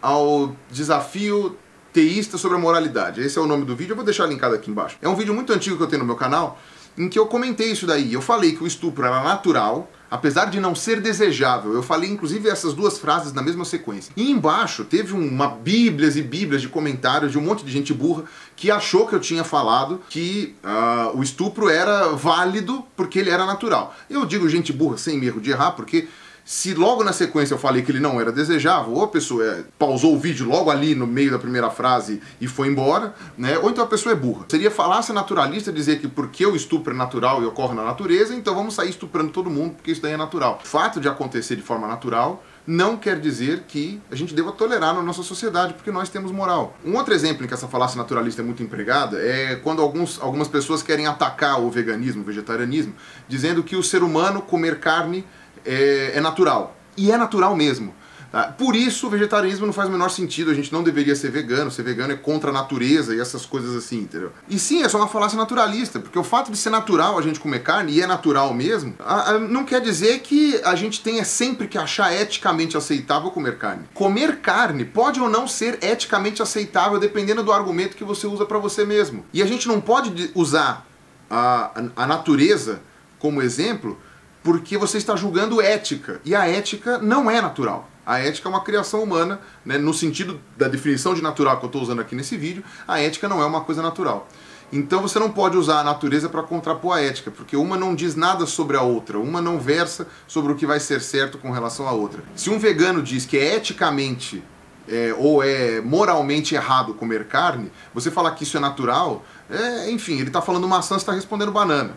ao 0.00 0.54
desafio 0.70 1.56
teísta 1.92 2.38
sobre 2.38 2.56
a 2.56 2.60
moralidade. 2.60 3.20
Esse 3.20 3.38
é 3.38 3.40
o 3.40 3.46
nome 3.46 3.64
do 3.64 3.74
vídeo, 3.74 3.92
eu 3.92 3.96
vou 3.96 4.04
deixar 4.04 4.26
linkado 4.26 4.54
aqui 4.54 4.70
embaixo. 4.70 4.96
É 5.02 5.08
um 5.08 5.16
vídeo 5.16 5.34
muito 5.34 5.52
antigo 5.52 5.76
que 5.76 5.82
eu 5.82 5.88
tenho 5.88 6.00
no 6.00 6.06
meu 6.06 6.16
canal 6.16 6.58
em 6.96 7.08
que 7.08 7.18
eu 7.18 7.26
comentei 7.26 7.70
isso 7.70 7.86
daí. 7.86 8.12
Eu 8.12 8.20
falei 8.20 8.54
que 8.54 8.62
o 8.62 8.66
estupro 8.66 9.04
era 9.04 9.22
natural, 9.22 9.90
apesar 10.10 10.46
de 10.46 10.58
não 10.58 10.74
ser 10.74 11.00
desejável. 11.00 11.72
Eu 11.72 11.82
falei 11.82 12.10
inclusive 12.10 12.48
essas 12.48 12.74
duas 12.74 12.98
frases 12.98 13.32
na 13.32 13.42
mesma 13.42 13.64
sequência. 13.64 14.12
E 14.16 14.30
embaixo 14.30 14.84
teve 14.84 15.12
uma 15.12 15.48
bíblias 15.48 16.16
e 16.16 16.22
bíblias 16.22 16.60
de 16.60 16.68
comentários 16.68 17.32
de 17.32 17.38
um 17.38 17.42
monte 17.42 17.64
de 17.64 17.70
gente 17.70 17.94
burra 17.94 18.24
que 18.56 18.70
achou 18.70 19.06
que 19.06 19.14
eu 19.14 19.20
tinha 19.20 19.44
falado 19.44 20.00
que 20.08 20.54
uh, 20.64 21.16
o 21.16 21.22
estupro 21.22 21.68
era 21.68 22.08
válido 22.08 22.84
porque 22.96 23.18
ele 23.18 23.30
era 23.30 23.46
natural. 23.46 23.94
Eu 24.08 24.26
digo 24.26 24.48
gente 24.48 24.72
burra 24.72 24.98
sem 24.98 25.22
erro 25.24 25.40
de 25.40 25.50
errar 25.50 25.72
porque 25.72 26.08
se 26.44 26.74
logo 26.74 27.04
na 27.04 27.12
sequência 27.12 27.54
eu 27.54 27.58
falei 27.58 27.82
que 27.82 27.90
ele 27.90 28.00
não 28.00 28.20
era 28.20 28.32
desejável, 28.32 28.94
ou 28.94 29.04
a 29.04 29.08
pessoa 29.08 29.44
é, 29.44 29.64
pausou 29.78 30.14
o 30.14 30.18
vídeo 30.18 30.46
logo 30.46 30.70
ali 30.70 30.94
no 30.94 31.06
meio 31.06 31.30
da 31.30 31.38
primeira 31.38 31.70
frase 31.70 32.20
e 32.40 32.46
foi 32.46 32.68
embora, 32.68 33.14
né? 33.36 33.58
ou 33.58 33.70
então 33.70 33.84
a 33.84 33.86
pessoa 33.86 34.12
é 34.12 34.16
burra. 34.16 34.44
Seria 34.48 34.70
falácia 34.70 35.14
naturalista 35.14 35.72
dizer 35.72 36.00
que 36.00 36.08
porque 36.08 36.44
o 36.44 36.56
estupro 36.56 36.92
é 36.92 36.96
natural 36.96 37.42
e 37.42 37.46
ocorre 37.46 37.74
na 37.74 37.84
natureza, 37.84 38.34
então 38.34 38.54
vamos 38.54 38.74
sair 38.74 38.90
estuprando 38.90 39.30
todo 39.30 39.50
mundo 39.50 39.74
porque 39.74 39.92
isso 39.92 40.02
daí 40.02 40.12
é 40.12 40.16
natural. 40.16 40.60
O 40.62 40.66
fato 40.66 41.00
de 41.00 41.08
acontecer 41.08 41.56
de 41.56 41.62
forma 41.62 41.86
natural 41.86 42.42
não 42.66 42.96
quer 42.96 43.18
dizer 43.18 43.64
que 43.66 44.00
a 44.10 44.14
gente 44.14 44.34
deva 44.34 44.52
tolerar 44.52 44.94
na 44.94 45.02
nossa 45.02 45.22
sociedade, 45.22 45.74
porque 45.74 45.90
nós 45.90 46.08
temos 46.08 46.30
moral. 46.30 46.76
Um 46.84 46.94
outro 46.96 47.12
exemplo 47.14 47.44
em 47.44 47.48
que 47.48 47.54
essa 47.54 47.66
falácia 47.66 47.96
naturalista 47.96 48.42
é 48.42 48.44
muito 48.44 48.62
empregada 48.62 49.18
é 49.18 49.56
quando 49.56 49.82
alguns, 49.82 50.20
algumas 50.20 50.46
pessoas 50.46 50.82
querem 50.82 51.06
atacar 51.06 51.60
o 51.60 51.70
veganismo, 51.70 52.22
o 52.22 52.24
vegetarianismo, 52.24 52.94
dizendo 53.28 53.62
que 53.62 53.76
o 53.76 53.82
ser 53.82 54.02
humano 54.02 54.42
comer 54.42 54.78
carne 54.78 55.24
é, 55.64 56.12
é 56.14 56.20
natural. 56.20 56.76
E 56.96 57.10
é 57.10 57.16
natural 57.16 57.56
mesmo. 57.56 57.94
Tá? 58.30 58.44
Por 58.44 58.76
isso 58.76 59.08
o 59.08 59.10
vegetarianismo 59.10 59.66
não 59.66 59.72
faz 59.72 59.88
o 59.88 59.92
menor 59.92 60.08
sentido, 60.08 60.50
a 60.50 60.54
gente 60.54 60.72
não 60.72 60.84
deveria 60.84 61.16
ser 61.16 61.30
vegano, 61.30 61.70
ser 61.70 61.82
vegano 61.82 62.12
é 62.12 62.16
contra 62.16 62.50
a 62.50 62.52
natureza 62.52 63.14
e 63.14 63.20
essas 63.20 63.44
coisas 63.44 63.74
assim, 63.74 63.98
entendeu? 64.00 64.32
E 64.48 64.58
sim, 64.58 64.82
é 64.82 64.88
só 64.88 64.98
uma 64.98 65.08
falácia 65.08 65.36
naturalista, 65.36 65.98
porque 65.98 66.18
o 66.18 66.22
fato 66.22 66.50
de 66.52 66.56
ser 66.56 66.70
natural 66.70 67.18
a 67.18 67.22
gente 67.22 67.40
comer 67.40 67.60
carne, 67.60 67.92
e 67.92 68.00
é 68.00 68.06
natural 68.06 68.54
mesmo, 68.54 68.94
a, 69.00 69.30
a, 69.30 69.38
não 69.38 69.64
quer 69.64 69.80
dizer 69.80 70.20
que 70.20 70.60
a 70.64 70.76
gente 70.76 71.02
tenha 71.02 71.24
sempre 71.24 71.66
que 71.66 71.76
achar 71.76 72.14
eticamente 72.14 72.76
aceitável 72.76 73.30
comer 73.32 73.58
carne. 73.58 73.84
Comer 73.92 74.36
carne 74.36 74.84
pode 74.84 75.20
ou 75.20 75.28
não 75.28 75.48
ser 75.48 75.82
eticamente 75.82 76.40
aceitável 76.40 77.00
dependendo 77.00 77.42
do 77.42 77.52
argumento 77.52 77.96
que 77.96 78.04
você 78.04 78.28
usa 78.28 78.46
para 78.46 78.58
você 78.58 78.84
mesmo. 78.84 79.24
E 79.32 79.42
a 79.42 79.46
gente 79.46 79.66
não 79.66 79.80
pode 79.80 80.30
usar 80.36 80.86
a, 81.28 81.72
a 81.96 82.06
natureza 82.06 82.80
como 83.18 83.42
exemplo 83.42 83.98
porque 84.42 84.76
você 84.78 84.98
está 84.98 85.16
julgando 85.16 85.60
ética. 85.60 86.20
E 86.24 86.34
a 86.34 86.48
ética 86.48 86.98
não 86.98 87.30
é 87.30 87.40
natural. 87.40 87.88
A 88.04 88.18
ética 88.18 88.48
é 88.48 88.50
uma 88.50 88.62
criação 88.62 89.02
humana, 89.02 89.40
né? 89.64 89.78
no 89.78 89.94
sentido 89.94 90.40
da 90.56 90.68
definição 90.68 91.14
de 91.14 91.22
natural 91.22 91.58
que 91.58 91.64
eu 91.64 91.68
estou 91.68 91.82
usando 91.82 92.00
aqui 92.00 92.14
nesse 92.14 92.36
vídeo, 92.36 92.64
a 92.88 93.00
ética 93.00 93.28
não 93.28 93.40
é 93.40 93.46
uma 93.46 93.60
coisa 93.60 93.82
natural. 93.82 94.26
Então 94.72 95.02
você 95.02 95.18
não 95.18 95.30
pode 95.30 95.56
usar 95.56 95.80
a 95.80 95.84
natureza 95.84 96.28
para 96.28 96.42
contrapor 96.42 96.96
a 96.96 97.02
ética, 97.02 97.30
porque 97.30 97.56
uma 97.56 97.76
não 97.76 97.94
diz 97.94 98.14
nada 98.14 98.46
sobre 98.46 98.76
a 98.76 98.82
outra, 98.82 99.18
uma 99.18 99.40
não 99.40 99.58
versa 99.58 100.06
sobre 100.26 100.52
o 100.52 100.54
que 100.54 100.64
vai 100.64 100.78
ser 100.78 101.00
certo 101.00 101.38
com 101.38 101.50
relação 101.50 101.88
à 101.88 101.92
outra. 101.92 102.22
Se 102.36 102.50
um 102.50 102.58
vegano 102.58 103.02
diz 103.02 103.26
que 103.26 103.36
é 103.36 103.56
eticamente 103.56 104.42
é, 104.88 105.14
ou 105.18 105.42
é 105.42 105.80
moralmente 105.80 106.54
errado 106.54 106.94
comer 106.94 107.26
carne, 107.26 107.70
você 107.92 108.10
falar 108.10 108.30
que 108.32 108.44
isso 108.44 108.56
é 108.56 108.60
natural, 108.60 109.24
é, 109.48 109.90
enfim, 109.90 110.14
ele 110.14 110.28
está 110.28 110.40
falando 110.40 110.68
maçã, 110.68 110.94
você 110.94 111.02
está 111.02 111.12
respondendo 111.12 111.52
banana. 111.52 111.94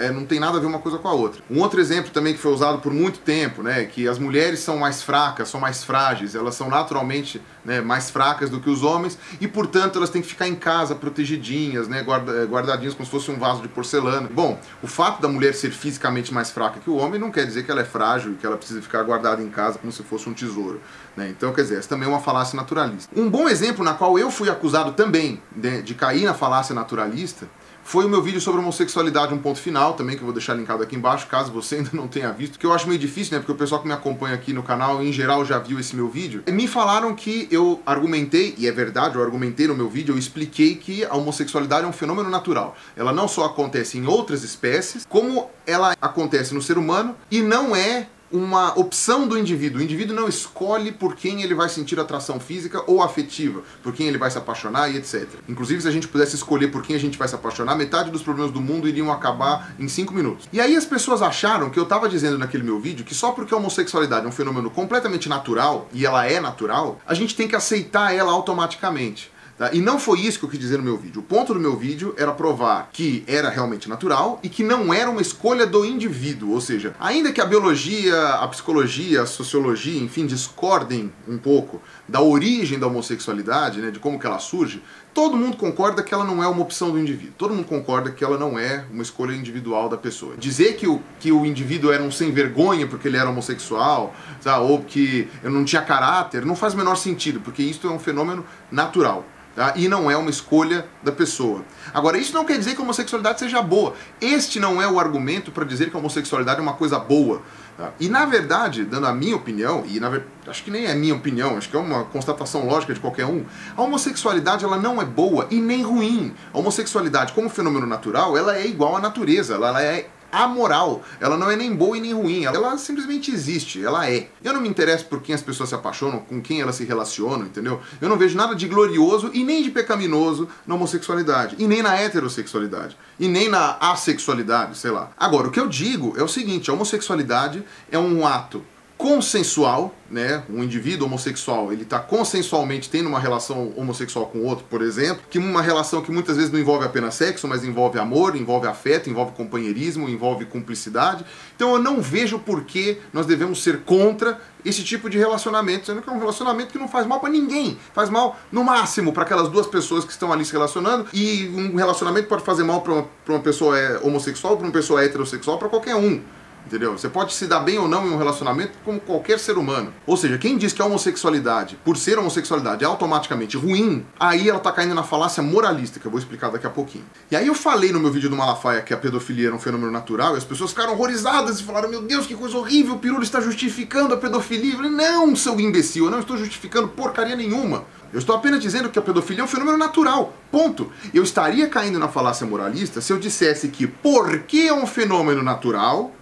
É, 0.00 0.10
não 0.10 0.24
tem 0.24 0.40
nada 0.40 0.58
a 0.58 0.60
ver 0.60 0.66
uma 0.66 0.78
coisa 0.78 0.98
com 0.98 1.08
a 1.08 1.12
outra. 1.12 1.40
Um 1.50 1.60
outro 1.60 1.80
exemplo 1.80 2.10
também 2.10 2.32
que 2.32 2.40
foi 2.40 2.52
usado 2.52 2.78
por 2.78 2.92
muito 2.92 3.20
tempo, 3.20 3.62
né, 3.62 3.84
que 3.84 4.08
as 4.08 4.18
mulheres 4.18 4.60
são 4.60 4.76
mais 4.78 5.02
fracas, 5.02 5.48
são 5.48 5.60
mais 5.60 5.84
frágeis, 5.84 6.34
elas 6.34 6.54
são 6.54 6.68
naturalmente 6.68 7.40
né, 7.64 7.80
mais 7.80 8.10
fracas 8.10 8.50
do 8.50 8.60
que 8.60 8.68
os 8.68 8.82
homens 8.82 9.18
e, 9.40 9.46
portanto, 9.46 9.96
elas 9.96 10.10
têm 10.10 10.20
que 10.20 10.28
ficar 10.28 10.48
em 10.48 10.54
casa 10.54 10.94
protegidinhas, 10.94 11.86
né, 11.86 12.02
guarda, 12.02 12.44
guardadinhas 12.44 12.94
como 12.94 13.04
se 13.04 13.10
fosse 13.10 13.30
um 13.30 13.38
vaso 13.38 13.62
de 13.62 13.68
porcelana. 13.68 14.28
Bom, 14.32 14.58
o 14.82 14.86
fato 14.86 15.22
da 15.22 15.28
mulher 15.28 15.54
ser 15.54 15.70
fisicamente 15.70 16.34
mais 16.34 16.50
fraca 16.50 16.80
que 16.80 16.90
o 16.90 16.96
homem 16.96 17.20
não 17.20 17.30
quer 17.30 17.46
dizer 17.46 17.64
que 17.64 17.70
ela 17.70 17.80
é 17.80 17.84
frágil 17.84 18.32
e 18.32 18.34
que 18.34 18.44
ela 18.44 18.56
precisa 18.56 18.82
ficar 18.82 19.02
guardada 19.04 19.40
em 19.40 19.48
casa 19.48 19.78
como 19.78 19.92
se 19.92 20.02
fosse 20.02 20.28
um 20.28 20.34
tesouro. 20.34 20.80
Né? 21.16 21.28
Então, 21.28 21.52
quer 21.52 21.62
dizer, 21.62 21.78
essa 21.78 21.88
também 21.88 22.08
é 22.08 22.10
uma 22.10 22.20
falácia 22.20 22.56
naturalista. 22.56 23.08
Um 23.14 23.30
bom 23.30 23.48
exemplo 23.48 23.84
na 23.84 23.94
qual 23.94 24.18
eu 24.18 24.30
fui 24.30 24.50
acusado 24.50 24.92
também 24.92 25.40
de 25.84 25.94
cair 25.94 26.24
na 26.24 26.34
falácia 26.34 26.74
naturalista 26.74 27.46
foi 27.84 28.06
o 28.06 28.08
meu 28.08 28.22
vídeo 28.22 28.40
sobre 28.40 28.60
homossexualidade, 28.60 29.32
um 29.32 29.38
ponto 29.38 29.60
final, 29.60 29.92
também, 29.92 30.16
que 30.16 30.22
eu 30.22 30.26
vou 30.26 30.32
deixar 30.32 30.54
linkado 30.54 30.82
aqui 30.82 30.96
embaixo, 30.96 31.26
caso 31.26 31.52
você 31.52 31.76
ainda 31.84 31.90
não 31.92 32.08
tenha 32.08 32.32
visto, 32.32 32.58
que 32.58 32.66
eu 32.66 32.72
acho 32.72 32.88
meio 32.88 32.98
difícil, 32.98 33.34
né, 33.34 33.38
porque 33.38 33.52
o 33.52 33.54
pessoal 33.54 33.80
que 33.80 33.86
me 33.86 33.92
acompanha 33.92 34.34
aqui 34.34 34.52
no 34.52 34.62
canal, 34.62 35.02
em 35.02 35.12
geral, 35.12 35.44
já 35.44 35.58
viu 35.58 35.78
esse 35.78 35.94
meu 35.94 36.08
vídeo. 36.08 36.42
Me 36.48 36.66
falaram 36.66 37.14
que 37.14 37.46
eu 37.50 37.80
argumentei, 37.84 38.54
e 38.58 38.66
é 38.66 38.72
verdade, 38.72 39.16
eu 39.16 39.22
argumentei 39.22 39.66
no 39.66 39.74
meu 39.74 39.88
vídeo, 39.88 40.14
eu 40.14 40.18
expliquei 40.18 40.74
que 40.74 41.04
a 41.04 41.14
homossexualidade 41.14 41.84
é 41.84 41.88
um 41.88 41.92
fenômeno 41.92 42.30
natural. 42.30 42.74
Ela 42.96 43.12
não 43.12 43.28
só 43.28 43.44
acontece 43.44 43.98
em 43.98 44.06
outras 44.06 44.42
espécies, 44.42 45.06
como 45.08 45.50
ela 45.66 45.94
acontece 46.00 46.54
no 46.54 46.62
ser 46.62 46.78
humano, 46.78 47.14
e 47.30 47.42
não 47.42 47.76
é 47.76 48.08
uma 48.34 48.76
opção 48.76 49.28
do 49.28 49.38
indivíduo. 49.38 49.80
O 49.80 49.84
indivíduo 49.84 50.16
não 50.16 50.26
escolhe 50.26 50.90
por 50.90 51.14
quem 51.14 51.42
ele 51.42 51.54
vai 51.54 51.68
sentir 51.68 52.00
atração 52.00 52.40
física 52.40 52.82
ou 52.88 53.00
afetiva, 53.00 53.62
por 53.80 53.92
quem 53.92 54.08
ele 54.08 54.18
vai 54.18 54.28
se 54.28 54.36
apaixonar 54.36 54.90
e 54.90 54.96
etc. 54.96 55.28
Inclusive, 55.48 55.82
se 55.82 55.86
a 55.86 55.92
gente 55.92 56.08
pudesse 56.08 56.34
escolher 56.34 56.68
por 56.72 56.82
quem 56.82 56.96
a 56.96 56.98
gente 56.98 57.16
vai 57.16 57.28
se 57.28 57.36
apaixonar, 57.36 57.76
metade 57.76 58.10
dos 58.10 58.22
problemas 58.22 58.50
do 58.50 58.60
mundo 58.60 58.88
iriam 58.88 59.12
acabar 59.12 59.72
em 59.78 59.86
5 59.86 60.12
minutos. 60.12 60.48
E 60.52 60.60
aí 60.60 60.74
as 60.74 60.84
pessoas 60.84 61.22
acharam 61.22 61.70
que 61.70 61.78
eu 61.78 61.84
estava 61.84 62.08
dizendo 62.08 62.36
naquele 62.36 62.64
meu 62.64 62.80
vídeo 62.80 63.04
que 63.04 63.14
só 63.14 63.30
porque 63.30 63.54
a 63.54 63.56
homossexualidade 63.56 64.26
é 64.26 64.28
um 64.28 64.32
fenômeno 64.32 64.68
completamente 64.68 65.28
natural, 65.28 65.88
e 65.92 66.04
ela 66.04 66.26
é 66.26 66.40
natural, 66.40 67.00
a 67.06 67.14
gente 67.14 67.36
tem 67.36 67.46
que 67.46 67.54
aceitar 67.54 68.12
ela 68.12 68.32
automaticamente. 68.32 69.30
Tá? 69.56 69.70
E 69.72 69.80
não 69.80 70.00
foi 70.00 70.20
isso 70.20 70.38
que 70.38 70.44
eu 70.44 70.48
quis 70.48 70.58
dizer 70.58 70.78
no 70.78 70.82
meu 70.82 70.98
vídeo. 70.98 71.20
O 71.20 71.24
ponto 71.24 71.54
do 71.54 71.60
meu 71.60 71.76
vídeo 71.76 72.12
era 72.18 72.32
provar 72.32 72.90
que 72.92 73.22
era 73.26 73.48
realmente 73.48 73.88
natural 73.88 74.40
e 74.42 74.48
que 74.48 74.64
não 74.64 74.92
era 74.92 75.08
uma 75.08 75.22
escolha 75.22 75.64
do 75.64 75.84
indivíduo. 75.84 76.52
Ou 76.52 76.60
seja, 76.60 76.94
ainda 76.98 77.32
que 77.32 77.40
a 77.40 77.44
biologia, 77.44 78.30
a 78.34 78.48
psicologia, 78.48 79.22
a 79.22 79.26
sociologia, 79.26 80.02
enfim, 80.02 80.26
discordem 80.26 81.12
um 81.28 81.38
pouco 81.38 81.80
da 82.08 82.20
origem 82.20 82.80
da 82.80 82.88
homossexualidade, 82.88 83.80
né, 83.80 83.92
de 83.92 84.00
como 84.00 84.18
que 84.18 84.26
ela 84.26 84.40
surge, 84.40 84.82
todo 85.14 85.36
mundo 85.36 85.56
concorda 85.56 86.02
que 86.02 86.12
ela 86.12 86.24
não 86.24 86.42
é 86.42 86.48
uma 86.48 86.60
opção 86.60 86.90
do 86.90 86.98
indivíduo. 86.98 87.34
Todo 87.38 87.54
mundo 87.54 87.66
concorda 87.66 88.10
que 88.10 88.24
ela 88.24 88.36
não 88.36 88.58
é 88.58 88.84
uma 88.90 89.04
escolha 89.04 89.32
individual 89.32 89.88
da 89.88 89.96
pessoa. 89.96 90.36
Dizer 90.36 90.74
que 90.74 90.88
o, 90.88 91.00
que 91.20 91.30
o 91.30 91.46
indivíduo 91.46 91.92
era 91.92 92.02
um 92.02 92.10
sem 92.10 92.32
vergonha 92.32 92.88
porque 92.88 93.06
ele 93.06 93.16
era 93.16 93.30
homossexual, 93.30 94.12
sabe, 94.40 94.64
ou 94.64 94.82
que 94.82 95.28
não 95.44 95.64
tinha 95.64 95.80
caráter, 95.80 96.44
não 96.44 96.56
faz 96.56 96.74
o 96.74 96.76
menor 96.76 96.96
sentido, 96.96 97.38
porque 97.38 97.62
isso 97.62 97.86
é 97.86 97.90
um 97.90 98.00
fenômeno 98.00 98.44
natural. 98.72 99.24
Tá? 99.54 99.72
E 99.76 99.86
não 99.86 100.10
é 100.10 100.16
uma 100.16 100.30
escolha 100.30 100.84
da 101.02 101.12
pessoa. 101.12 101.64
Agora, 101.92 102.18
isso 102.18 102.34
não 102.34 102.44
quer 102.44 102.58
dizer 102.58 102.74
que 102.74 102.80
a 102.80 102.82
homossexualidade 102.82 103.38
seja 103.38 103.62
boa. 103.62 103.94
Este 104.20 104.58
não 104.58 104.82
é 104.82 104.88
o 104.88 104.98
argumento 104.98 105.52
para 105.52 105.64
dizer 105.64 105.90
que 105.90 105.96
a 105.96 105.98
homossexualidade 106.00 106.58
é 106.58 106.62
uma 106.62 106.72
coisa 106.72 106.98
boa. 106.98 107.40
Tá? 107.76 107.92
E 108.00 108.08
na 108.08 108.24
verdade, 108.24 108.84
dando 108.84 109.06
a 109.06 109.12
minha 109.12 109.36
opinião, 109.36 109.84
e 109.86 110.00
na, 110.00 110.20
acho 110.46 110.62
que 110.64 110.70
nem 110.70 110.86
é 110.86 110.94
minha 110.94 111.14
opinião, 111.14 111.56
acho 111.56 111.68
que 111.68 111.76
é 111.76 111.78
uma 111.78 112.04
constatação 112.04 112.66
lógica 112.66 112.94
de 112.94 113.00
qualquer 113.00 113.26
um, 113.26 113.44
a 113.76 113.82
homossexualidade 113.82 114.64
ela 114.64 114.76
não 114.76 115.00
é 115.00 115.04
boa 115.04 115.46
e 115.50 115.60
nem 115.60 115.82
ruim. 115.82 116.34
A 116.52 116.58
homossexualidade, 116.58 117.32
como 117.32 117.48
fenômeno 117.48 117.86
natural, 117.86 118.36
ela 118.36 118.56
é 118.56 118.66
igual 118.66 118.96
à 118.96 119.00
natureza, 119.00 119.54
ela 119.54 119.82
é 119.82 120.08
amoral. 120.42 121.02
Ela 121.20 121.36
não 121.36 121.50
é 121.50 121.56
nem 121.56 121.74
boa 121.74 121.96
e 121.96 122.00
nem 122.00 122.12
ruim, 122.12 122.44
ela 122.44 122.76
simplesmente 122.76 123.30
existe, 123.30 123.84
ela 123.84 124.08
é. 124.10 124.28
Eu 124.42 124.52
não 124.52 124.60
me 124.60 124.68
interesso 124.68 125.06
por 125.06 125.22
quem 125.22 125.34
as 125.34 125.42
pessoas 125.42 125.68
se 125.68 125.74
apaixonam, 125.74 126.20
com 126.20 126.40
quem 126.40 126.60
elas 126.60 126.76
se 126.76 126.84
relacionam, 126.84 127.46
entendeu? 127.46 127.80
Eu 128.00 128.08
não 128.08 128.18
vejo 128.18 128.36
nada 128.36 128.54
de 128.54 128.68
glorioso 128.68 129.30
e 129.32 129.44
nem 129.44 129.62
de 129.62 129.70
pecaminoso 129.70 130.48
na 130.66 130.74
homossexualidade, 130.74 131.56
e 131.58 131.66
nem 131.66 131.82
na 131.82 131.96
heterossexualidade, 131.96 132.96
e 133.18 133.28
nem 133.28 133.48
na 133.48 133.76
assexualidade, 133.80 134.76
sei 134.76 134.90
lá. 134.90 135.10
Agora, 135.16 135.48
o 135.48 135.50
que 135.50 135.60
eu 135.60 135.68
digo 135.68 136.14
é 136.16 136.22
o 136.22 136.28
seguinte: 136.28 136.70
a 136.70 136.74
homossexualidade 136.74 137.64
é 137.90 137.98
um 137.98 138.26
ato 138.26 138.64
consensual, 139.04 139.94
né? 140.10 140.44
Um 140.48 140.64
indivíduo 140.64 141.06
homossexual, 141.06 141.70
ele 141.70 141.82
está 141.82 141.98
consensualmente 141.98 142.88
tendo 142.88 143.06
uma 143.06 143.20
relação 143.20 143.70
homossexual 143.76 144.28
com 144.28 144.42
outro, 144.46 144.64
por 144.64 144.80
exemplo, 144.80 145.22
que 145.28 145.38
uma 145.38 145.60
relação 145.60 146.00
que 146.00 146.10
muitas 146.10 146.38
vezes 146.38 146.50
não 146.50 146.58
envolve 146.58 146.86
apenas 146.86 147.14
sexo, 147.14 147.46
mas 147.46 147.62
envolve 147.62 147.98
amor, 147.98 148.34
envolve 148.34 148.66
afeto, 148.66 149.10
envolve 149.10 149.32
companheirismo, 149.32 150.08
envolve 150.08 150.46
cumplicidade. 150.46 151.22
Então 151.54 151.74
eu 151.74 151.82
não 151.82 152.00
vejo 152.00 152.38
por 152.38 152.64
que 152.64 152.98
nós 153.12 153.26
devemos 153.26 153.62
ser 153.62 153.80
contra 153.80 154.40
esse 154.64 154.82
tipo 154.82 155.10
de 155.10 155.18
relacionamento, 155.18 155.84
sendo 155.84 156.00
que 156.00 156.08
é 156.08 156.12
um 156.12 156.18
relacionamento 156.18 156.72
que 156.72 156.78
não 156.78 156.88
faz 156.88 157.06
mal 157.06 157.20
para 157.20 157.28
ninguém, 157.28 157.78
faz 157.92 158.08
mal 158.08 158.38
no 158.50 158.64
máximo 158.64 159.12
para 159.12 159.24
aquelas 159.24 159.50
duas 159.50 159.66
pessoas 159.66 160.06
que 160.06 160.12
estão 160.12 160.32
ali 160.32 160.46
se 160.46 160.52
relacionando 160.52 161.08
e 161.12 161.52
um 161.54 161.76
relacionamento 161.76 162.26
pode 162.26 162.42
fazer 162.42 162.64
mal 162.64 162.80
para 162.80 162.94
uma, 162.94 163.06
uma 163.28 163.40
pessoa 163.40 163.78
é, 163.78 163.98
homossexual, 163.98 164.56
para 164.56 164.64
uma 164.64 164.72
pessoa 164.72 165.04
heterossexual, 165.04 165.58
para 165.58 165.68
qualquer 165.68 165.94
um. 165.94 166.22
Entendeu? 166.66 166.92
Você 166.92 167.08
pode 167.08 167.34
se 167.34 167.46
dar 167.46 167.60
bem 167.60 167.78
ou 167.78 167.86
não 167.86 168.06
em 168.06 168.10
um 168.10 168.16
relacionamento 168.16 168.72
como 168.84 168.98
qualquer 168.98 169.38
ser 169.38 169.58
humano. 169.58 169.92
Ou 170.06 170.16
seja, 170.16 170.38
quem 170.38 170.56
diz 170.56 170.72
que 170.72 170.80
a 170.80 170.86
homossexualidade, 170.86 171.78
por 171.84 171.96
ser 171.96 172.18
homossexualidade, 172.18 172.84
é 172.84 172.86
automaticamente 172.86 173.56
ruim, 173.56 174.04
aí 174.18 174.48
ela 174.48 174.58
tá 174.58 174.72
caindo 174.72 174.94
na 174.94 175.02
falácia 175.02 175.42
moralista, 175.42 176.00
que 176.00 176.06
eu 176.06 176.10
vou 176.10 176.18
explicar 176.18 176.50
daqui 176.50 176.66
a 176.66 176.70
pouquinho. 176.70 177.04
E 177.30 177.36
aí 177.36 177.46
eu 177.46 177.54
falei 177.54 177.92
no 177.92 178.00
meu 178.00 178.10
vídeo 178.10 178.30
do 178.30 178.36
Malafaia 178.36 178.80
que 178.80 178.94
a 178.94 178.96
pedofilia 178.96 179.48
era 179.48 179.56
um 179.56 179.58
fenômeno 179.58 179.92
natural, 179.92 180.34
e 180.34 180.38
as 180.38 180.44
pessoas 180.44 180.70
ficaram 180.70 180.94
horrorizadas 180.94 181.60
e 181.60 181.62
falaram: 181.62 181.88
Meu 181.88 182.02
Deus, 182.02 182.26
que 182.26 182.34
coisa 182.34 182.56
horrível, 182.56 182.94
o 182.94 182.98
Pirulo 182.98 183.22
está 183.22 183.40
justificando 183.40 184.14
a 184.14 184.16
pedofilia. 184.16 184.72
Eu 184.72 184.76
falei: 184.76 184.90
Não, 184.90 185.36
seu 185.36 185.58
imbecil, 185.60 186.06
eu 186.06 186.10
não 186.10 186.20
estou 186.20 186.36
justificando 186.36 186.88
porcaria 186.88 187.36
nenhuma. 187.36 187.84
Eu 188.12 188.18
estou 188.18 188.36
apenas 188.36 188.60
dizendo 188.60 188.88
que 188.88 188.98
a 188.98 189.02
pedofilia 189.02 189.42
é 189.42 189.44
um 189.44 189.48
fenômeno 189.48 189.76
natural. 189.76 190.32
Ponto. 190.50 190.90
Eu 191.12 191.24
estaria 191.24 191.68
caindo 191.68 191.98
na 191.98 192.06
falácia 192.06 192.46
moralista 192.46 193.00
se 193.00 193.12
eu 193.12 193.18
dissesse 193.18 193.68
que 193.68 193.88
porque 193.88 194.58
é 194.58 194.72
um 194.72 194.86
fenômeno 194.86 195.42
natural 195.42 196.12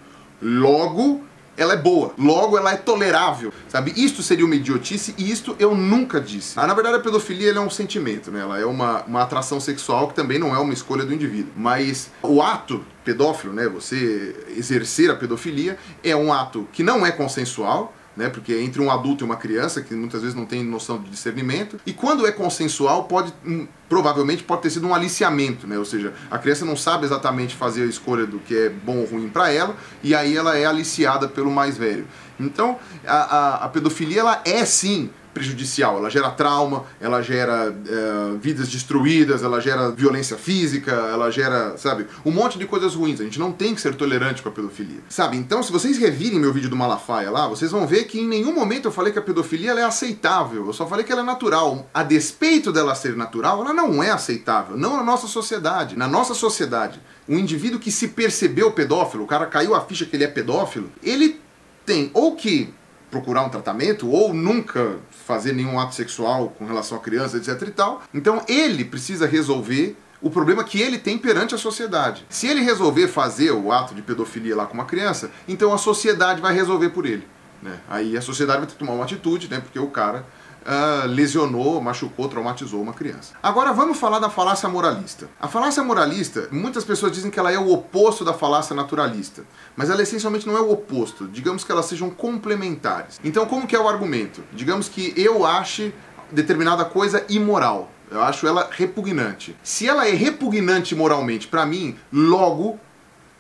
Logo, 0.43 1.23
ela 1.57 1.75
é 1.75 1.77
boa. 1.77 2.13
Logo, 2.19 2.59
ela 2.59 2.73
é 2.73 2.77
tolerável, 2.77 3.53
sabe? 3.69 3.93
Isto 3.97 4.23
seria 4.23 4.45
uma 4.45 4.55
idiotice 4.55 5.15
e 5.17 5.31
isto 5.31 5.55
eu 5.59 5.75
nunca 5.75 6.21
disse. 6.21 6.59
Ah, 6.59 6.67
na 6.67 6.75
verdade, 6.75 6.97
a 6.97 7.01
pedofilia 7.01 7.53
é 7.53 7.61
um 7.61 7.71
sentimento, 7.71 8.31
né? 8.31 8.41
Ela 8.41 8.59
é 8.59 8.65
uma, 8.65 9.03
uma 9.05 9.23
atração 9.23 9.61
sexual 9.61 10.09
que 10.09 10.15
também 10.15 10.39
não 10.39 10.55
é 10.55 10.59
uma 10.59 10.73
escolha 10.73 11.05
do 11.05 11.15
indivíduo. 11.15 11.53
Mas 11.57 12.11
o 12.23 12.43
ato 12.43 12.85
pedófilo, 13.05 13.53
né? 13.53 13.69
Você 13.69 14.35
exercer 14.57 15.11
a 15.11 15.15
pedofilia 15.15 15.79
é 16.03 16.17
um 16.17 16.33
ato 16.33 16.67
que 16.73 16.83
não 16.83 17.07
é 17.07 17.13
consensual, 17.13 17.95
né? 18.17 18.29
Porque 18.29 18.55
entre 18.55 18.81
um 18.81 18.91
adulto 18.91 19.25
e 19.25 19.27
uma 19.27 19.37
criança, 19.37 19.83
que 19.83 19.95
muitas 19.95 20.21
vezes 20.23 20.37
não 20.37 20.47
tem 20.47 20.63
noção 20.65 20.99
de 20.99 21.11
discernimento, 21.11 21.81
e 21.87 21.93
quando 21.93 22.27
é 22.27 22.33
consensual, 22.33 23.05
pode 23.05 23.33
hum, 23.45 23.67
provavelmente 23.89 24.43
pode 24.43 24.63
ter 24.63 24.71
sido 24.71 24.87
um 24.87 24.95
aliciamento, 24.95 25.67
né? 25.67 25.79
Ou 25.79 25.85
seja, 25.85 26.15
a 26.31 26.39
criança 26.39 26.65
não 26.65 26.77
sabe 26.77 27.05
exatamente 27.05 27.55
fazer 27.55 27.83
a 27.83 27.87
escolha 27.87 28.27
do 28.27 28.39
que 28.39 28.57
é 28.57 28.69
bom 28.69 28.99
ou 28.99 29.05
ruim 29.05 29.29
para 29.29 29.53
ela, 29.53 29.77
e 30.03 30.15
aí 30.15 30.37
ela 30.37 30.57
é 30.57 30.65
aliciada 30.65 31.29
pelo 31.29 31.51
mais 31.51 31.77
velho. 31.77 32.07
Então, 32.45 32.79
a, 33.07 33.17
a, 33.17 33.65
a 33.65 33.69
pedofilia 33.69 34.21
ela 34.21 34.43
é 34.45 34.65
sim 34.65 35.11
prejudicial. 35.33 35.99
Ela 35.99 36.11
gera 36.11 36.31
trauma, 36.31 36.85
ela 37.01 37.23
gera 37.23 37.75
é, 37.89 38.37
vidas 38.39 38.69
destruídas, 38.69 39.43
ela 39.43 39.61
gera 39.61 39.91
violência 39.91 40.37
física, 40.37 40.93
ela 40.93 41.31
gera, 41.31 41.77
sabe, 41.77 42.07
um 42.25 42.31
monte 42.31 42.59
de 42.59 42.67
coisas 42.67 42.95
ruins. 42.95 43.21
A 43.21 43.25
gente 43.25 43.39
não 43.39 43.53
tem 43.53 43.75
que 43.75 43.81
ser 43.81 43.95
tolerante 43.95 44.43
com 44.43 44.49
a 44.49 44.53
pedofilia. 44.53 45.01
Sabe, 45.09 45.37
então 45.37 45.63
se 45.63 45.73
vocês 45.73 45.99
revirem 45.99 46.39
meu 46.39 46.53
vídeo 46.53 46.69
do 46.69 46.77
Malafaia 46.77 47.31
lá, 47.31 47.49
vocês 47.49 47.71
vão 47.71 47.87
ver 47.87 48.05
que 48.05 48.21
em 48.21 48.29
nenhum 48.29 48.55
momento 48.55 48.87
eu 48.87 48.93
falei 48.93 49.13
que 49.13 49.19
a 49.19 49.23
pedofilia 49.23 49.73
é 49.73 49.85
aceitável. 49.85 50.67
Eu 50.67 50.73
só 50.73 50.87
falei 50.87 51.05
que 51.05 51.13
ela 51.13 51.23
é 51.23 51.25
natural. 51.25 51.89
A 51.93 52.03
despeito 52.03 52.73
dela 52.73 52.95
ser 52.95 53.17
natural, 53.17 53.61
ela 53.61 53.73
não 53.73 54.03
é 54.03 54.11
aceitável. 54.11 54.77
Não 54.77 54.97
na 54.97 55.03
nossa 55.03 55.27
sociedade. 55.27 55.97
Na 55.97 56.07
nossa 56.07 56.35
sociedade, 56.35 57.01
um 57.29 57.39
indivíduo 57.39 57.81
que 57.81 57.91
se 57.91 58.09
percebeu 58.09 58.73
pedófilo, 58.73 59.25
o 59.25 59.27
cara 59.27 59.47
caiu 59.47 59.75
a 59.75 59.81
ficha 59.81 60.05
que 60.05 60.17
ele 60.17 60.25
é 60.25 60.29
pedófilo, 60.29 60.91
ele 61.03 61.41
tem 61.85 62.11
ou 62.15 62.37
que 62.37 62.73
procurar 63.11 63.43
um 63.43 63.51
tratamento 63.51 64.09
ou 64.09 64.33
nunca 64.33 64.97
fazer 65.11 65.53
nenhum 65.53 65.79
ato 65.79 65.95
sexual 65.95 66.49
com 66.59 66.65
relação 66.65 66.97
à 66.97 67.01
criança, 67.01 67.37
etc 67.37 67.69
e 67.69 67.71
tal. 67.71 68.03
Então 68.13 68.43
ele 68.49 68.85
precisa 68.85 69.27
resolver 69.27 69.97
o 70.21 70.31
problema 70.31 70.65
que 70.65 70.81
ele 70.81 70.99
tem 70.99 71.19
perante 71.19 71.55
a 71.55 71.59
sociedade. 71.59 72.25
Se 72.31 72.47
ele 72.47 72.63
resolver 72.63 73.09
fazer 73.09 73.51
o 73.51 73.73
ato 73.73 73.95
de 73.95 74.01
pedofilia 74.01 74.57
lá 74.57 74.67
com 74.67 74.75
uma 74.75 74.85
criança, 74.85 75.31
então 75.47 75.75
a 75.75 75.79
sociedade 75.79 76.41
vai 76.41 76.55
resolver 76.55 76.91
por 76.91 77.05
ele. 77.05 77.27
Né? 77.61 77.79
Aí 77.89 78.17
a 78.17 78.23
sociedade 78.23 78.61
vai 78.61 78.67
ter 78.67 78.75
que 78.75 78.79
tomar 78.79 78.95
uma 78.95 79.05
atitude, 79.05 79.49
né? 79.49 79.61
porque 79.61 79.79
o 79.79 79.89
cara 79.89 80.25
uh, 80.63 81.07
lesionou, 81.07 81.81
machucou, 81.81 82.29
traumatizou 82.29 82.81
uma 82.81 82.93
criança. 82.93 83.35
Agora 83.43 83.73
vamos 83.73 83.99
falar 83.99 84.19
da 84.19 84.31
falácia 84.31 84.69
moralista. 84.69 85.29
A 85.41 85.49
falácia 85.49 85.83
moralista, 85.83 86.49
muitas 86.51 86.85
pessoas 86.85 87.13
dizem 87.13 87.31
que 87.31 87.39
ela 87.39 87.53
é 87.53 87.59
o 87.59 87.73
oposto 87.73 88.25
da 88.25 88.33
falácia 88.33 88.75
naturalista, 88.75 89.45
mas 89.77 89.91
ela 89.91 90.03
essencialmente 90.03 90.47
não 90.47 90.57
é 90.57 90.61
o 90.61 90.71
oposto. 90.71 91.29
Digamos 91.29 91.65
que 91.65 91.73
elas 91.73 91.87
sejam 91.87 92.11
complementares. 92.11 93.21
Então 93.25 93.47
como 93.47 93.67
que 93.67 93.77
é 93.77 93.81
o 93.81 93.89
argumento? 93.89 94.43
Digamos 94.53 94.89
que 94.89 95.13
eu 95.17 95.45
ache 95.45 95.95
determinada 96.31 96.85
coisa 96.85 97.25
imoral. 97.29 97.91
Eu 98.11 98.23
acho 98.23 98.47
ela 98.47 98.69
repugnante. 98.71 99.57
Se 99.63 99.89
ela 99.89 100.07
é 100.07 100.13
repugnante 100.13 100.95
moralmente 100.95 101.49
para 101.49 101.65
mim, 101.65 101.97
logo 102.13 102.79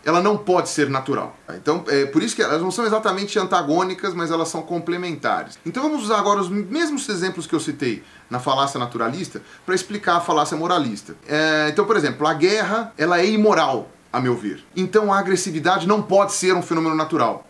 ela 0.04 0.20
não 0.20 0.36
pode 0.36 0.68
ser 0.68 0.88
natural. 0.88 1.36
Então, 1.50 1.84
é 1.88 2.06
por 2.06 2.22
isso 2.22 2.34
que 2.34 2.42
elas 2.42 2.60
não 2.60 2.70
são 2.70 2.84
exatamente 2.84 3.38
antagônicas, 3.38 4.14
mas 4.14 4.30
elas 4.30 4.48
são 4.48 4.62
complementares. 4.62 5.58
Então, 5.64 5.82
vamos 5.82 6.04
usar 6.04 6.18
agora 6.18 6.40
os 6.40 6.48
mesmos 6.48 7.08
exemplos 7.08 7.46
que 7.46 7.54
eu 7.54 7.60
citei 7.60 8.02
na 8.28 8.40
falácia 8.40 8.78
naturalista 8.80 9.42
para 9.64 9.74
explicar 9.74 10.16
a 10.16 10.20
falácia 10.20 10.56
moralista. 10.56 11.14
É, 11.28 11.68
então, 11.70 11.84
por 11.84 11.96
exemplo, 11.96 12.26
a 12.26 12.34
guerra 12.34 12.92
ela 12.98 13.20
é 13.20 13.26
imoral, 13.26 13.88
a 14.12 14.20
meu 14.20 14.36
ver. 14.36 14.64
Então, 14.74 15.12
a 15.12 15.18
agressividade 15.18 15.86
não 15.86 16.02
pode 16.02 16.32
ser 16.32 16.54
um 16.54 16.62
fenômeno 16.62 16.94
natural. 16.94 17.46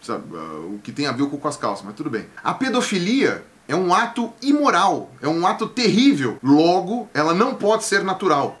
Sabe, 0.00 0.36
uh, 0.36 0.74
o 0.74 0.80
que 0.82 0.92
tem 0.92 1.06
a 1.06 1.12
ver 1.12 1.26
com 1.26 1.48
as 1.48 1.56
calças, 1.56 1.84
mas 1.84 1.94
tudo 1.94 2.10
bem. 2.10 2.26
A 2.42 2.52
pedofilia 2.52 3.44
é 3.66 3.74
um 3.74 3.94
ato 3.94 4.32
imoral, 4.42 5.10
é 5.22 5.26
um 5.26 5.46
ato 5.46 5.66
terrível. 5.66 6.38
Logo, 6.42 7.08
ela 7.14 7.32
não 7.32 7.54
pode 7.54 7.84
ser 7.84 8.04
natural 8.04 8.58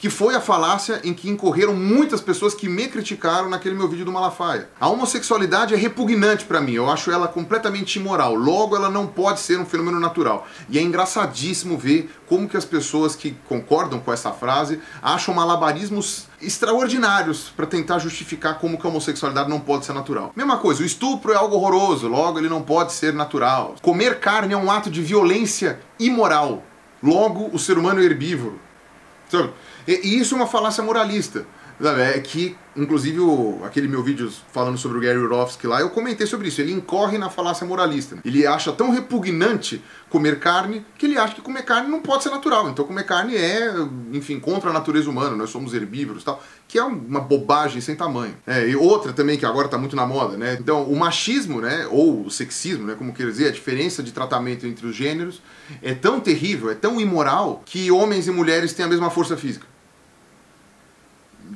que 0.00 0.08
foi 0.08 0.34
a 0.34 0.40
falácia 0.40 0.98
em 1.04 1.12
que 1.12 1.28
incorreram 1.28 1.74
muitas 1.74 2.22
pessoas 2.22 2.54
que 2.54 2.66
me 2.66 2.88
criticaram 2.88 3.50
naquele 3.50 3.74
meu 3.74 3.86
vídeo 3.86 4.06
do 4.06 4.10
Malafaia. 4.10 4.70
A 4.80 4.88
homossexualidade 4.88 5.74
é 5.74 5.76
repugnante 5.76 6.46
para 6.46 6.58
mim, 6.58 6.72
eu 6.72 6.90
acho 6.90 7.10
ela 7.10 7.28
completamente 7.28 7.96
imoral, 7.96 8.34
logo 8.34 8.74
ela 8.74 8.88
não 8.88 9.06
pode 9.06 9.40
ser 9.40 9.60
um 9.60 9.66
fenômeno 9.66 10.00
natural. 10.00 10.48
E 10.70 10.78
é 10.78 10.80
engraçadíssimo 10.80 11.76
ver 11.76 12.10
como 12.26 12.48
que 12.48 12.56
as 12.56 12.64
pessoas 12.64 13.14
que 13.14 13.36
concordam 13.46 14.00
com 14.00 14.10
essa 14.10 14.32
frase 14.32 14.80
acham 15.02 15.34
malabarismos 15.34 16.24
extraordinários 16.40 17.52
para 17.54 17.66
tentar 17.66 17.98
justificar 17.98 18.58
como 18.58 18.78
que 18.78 18.86
a 18.86 18.88
homossexualidade 18.88 19.50
não 19.50 19.60
pode 19.60 19.84
ser 19.84 19.92
natural. 19.92 20.32
Mesma 20.34 20.56
coisa, 20.56 20.82
o 20.82 20.86
estupro 20.86 21.30
é 21.30 21.36
algo 21.36 21.56
horroroso, 21.56 22.08
logo 22.08 22.38
ele 22.38 22.48
não 22.48 22.62
pode 22.62 22.94
ser 22.94 23.12
natural. 23.12 23.74
Comer 23.82 24.18
carne 24.18 24.54
é 24.54 24.56
um 24.56 24.70
ato 24.70 24.90
de 24.90 25.02
violência 25.02 25.78
imoral, 25.98 26.64
logo 27.02 27.50
o 27.52 27.58
ser 27.58 27.76
humano 27.76 28.00
é 28.00 28.04
herbívoro. 28.04 28.69
Sabe? 29.30 29.50
E 29.86 30.18
isso 30.18 30.34
é 30.34 30.36
uma 30.36 30.46
falácia 30.46 30.82
moralista. 30.82 31.46
É 31.82 32.18
que, 32.20 32.56
inclusive, 32.76 33.20
o, 33.20 33.60
aquele 33.64 33.88
meu 33.88 34.02
vídeo 34.02 34.30
falando 34.52 34.76
sobre 34.76 34.98
o 34.98 35.00
Gary 35.00 35.24
Rofsky 35.26 35.66
lá, 35.66 35.80
eu 35.80 35.88
comentei 35.88 36.26
sobre 36.26 36.48
isso. 36.48 36.60
Ele 36.60 36.72
incorre 36.72 37.16
na 37.16 37.30
falácia 37.30 37.66
moralista. 37.66 38.18
Ele 38.22 38.46
acha 38.46 38.70
tão 38.70 38.90
repugnante 38.90 39.82
comer 40.10 40.38
carne 40.38 40.84
que 40.98 41.06
ele 41.06 41.16
acha 41.16 41.34
que 41.34 41.40
comer 41.40 41.62
carne 41.62 41.88
não 41.88 42.02
pode 42.02 42.22
ser 42.22 42.30
natural. 42.30 42.68
Então, 42.68 42.84
comer 42.84 43.04
carne 43.04 43.34
é, 43.34 43.72
enfim, 44.12 44.38
contra 44.38 44.68
a 44.68 44.72
natureza 44.72 45.08
humana. 45.08 45.34
Nós 45.34 45.48
somos 45.48 45.72
herbívoros 45.72 46.22
e 46.22 46.24
tal. 46.26 46.42
Que 46.68 46.78
é 46.78 46.84
uma 46.84 47.20
bobagem 47.20 47.80
sem 47.80 47.96
tamanho. 47.96 48.36
É, 48.46 48.68
e 48.68 48.76
outra 48.76 49.12
também 49.14 49.38
que 49.38 49.46
agora 49.46 49.64
está 49.66 49.78
muito 49.78 49.96
na 49.96 50.06
moda, 50.06 50.36
né? 50.36 50.58
Então, 50.60 50.84
o 50.84 50.96
machismo, 50.96 51.62
né? 51.62 51.86
Ou 51.90 52.26
o 52.26 52.30
sexismo, 52.30 52.86
né? 52.86 52.94
Como 52.94 53.12
quer 53.14 53.26
dizer, 53.26 53.48
a 53.48 53.52
diferença 53.52 54.02
de 54.02 54.12
tratamento 54.12 54.66
entre 54.66 54.86
os 54.86 54.94
gêneros 54.94 55.40
é 55.82 55.94
tão 55.94 56.20
terrível, 56.20 56.70
é 56.70 56.74
tão 56.74 57.00
imoral 57.00 57.62
que 57.64 57.90
homens 57.90 58.26
e 58.26 58.30
mulheres 58.30 58.74
têm 58.74 58.84
a 58.84 58.88
mesma 58.88 59.08
força 59.08 59.36
física 59.36 59.70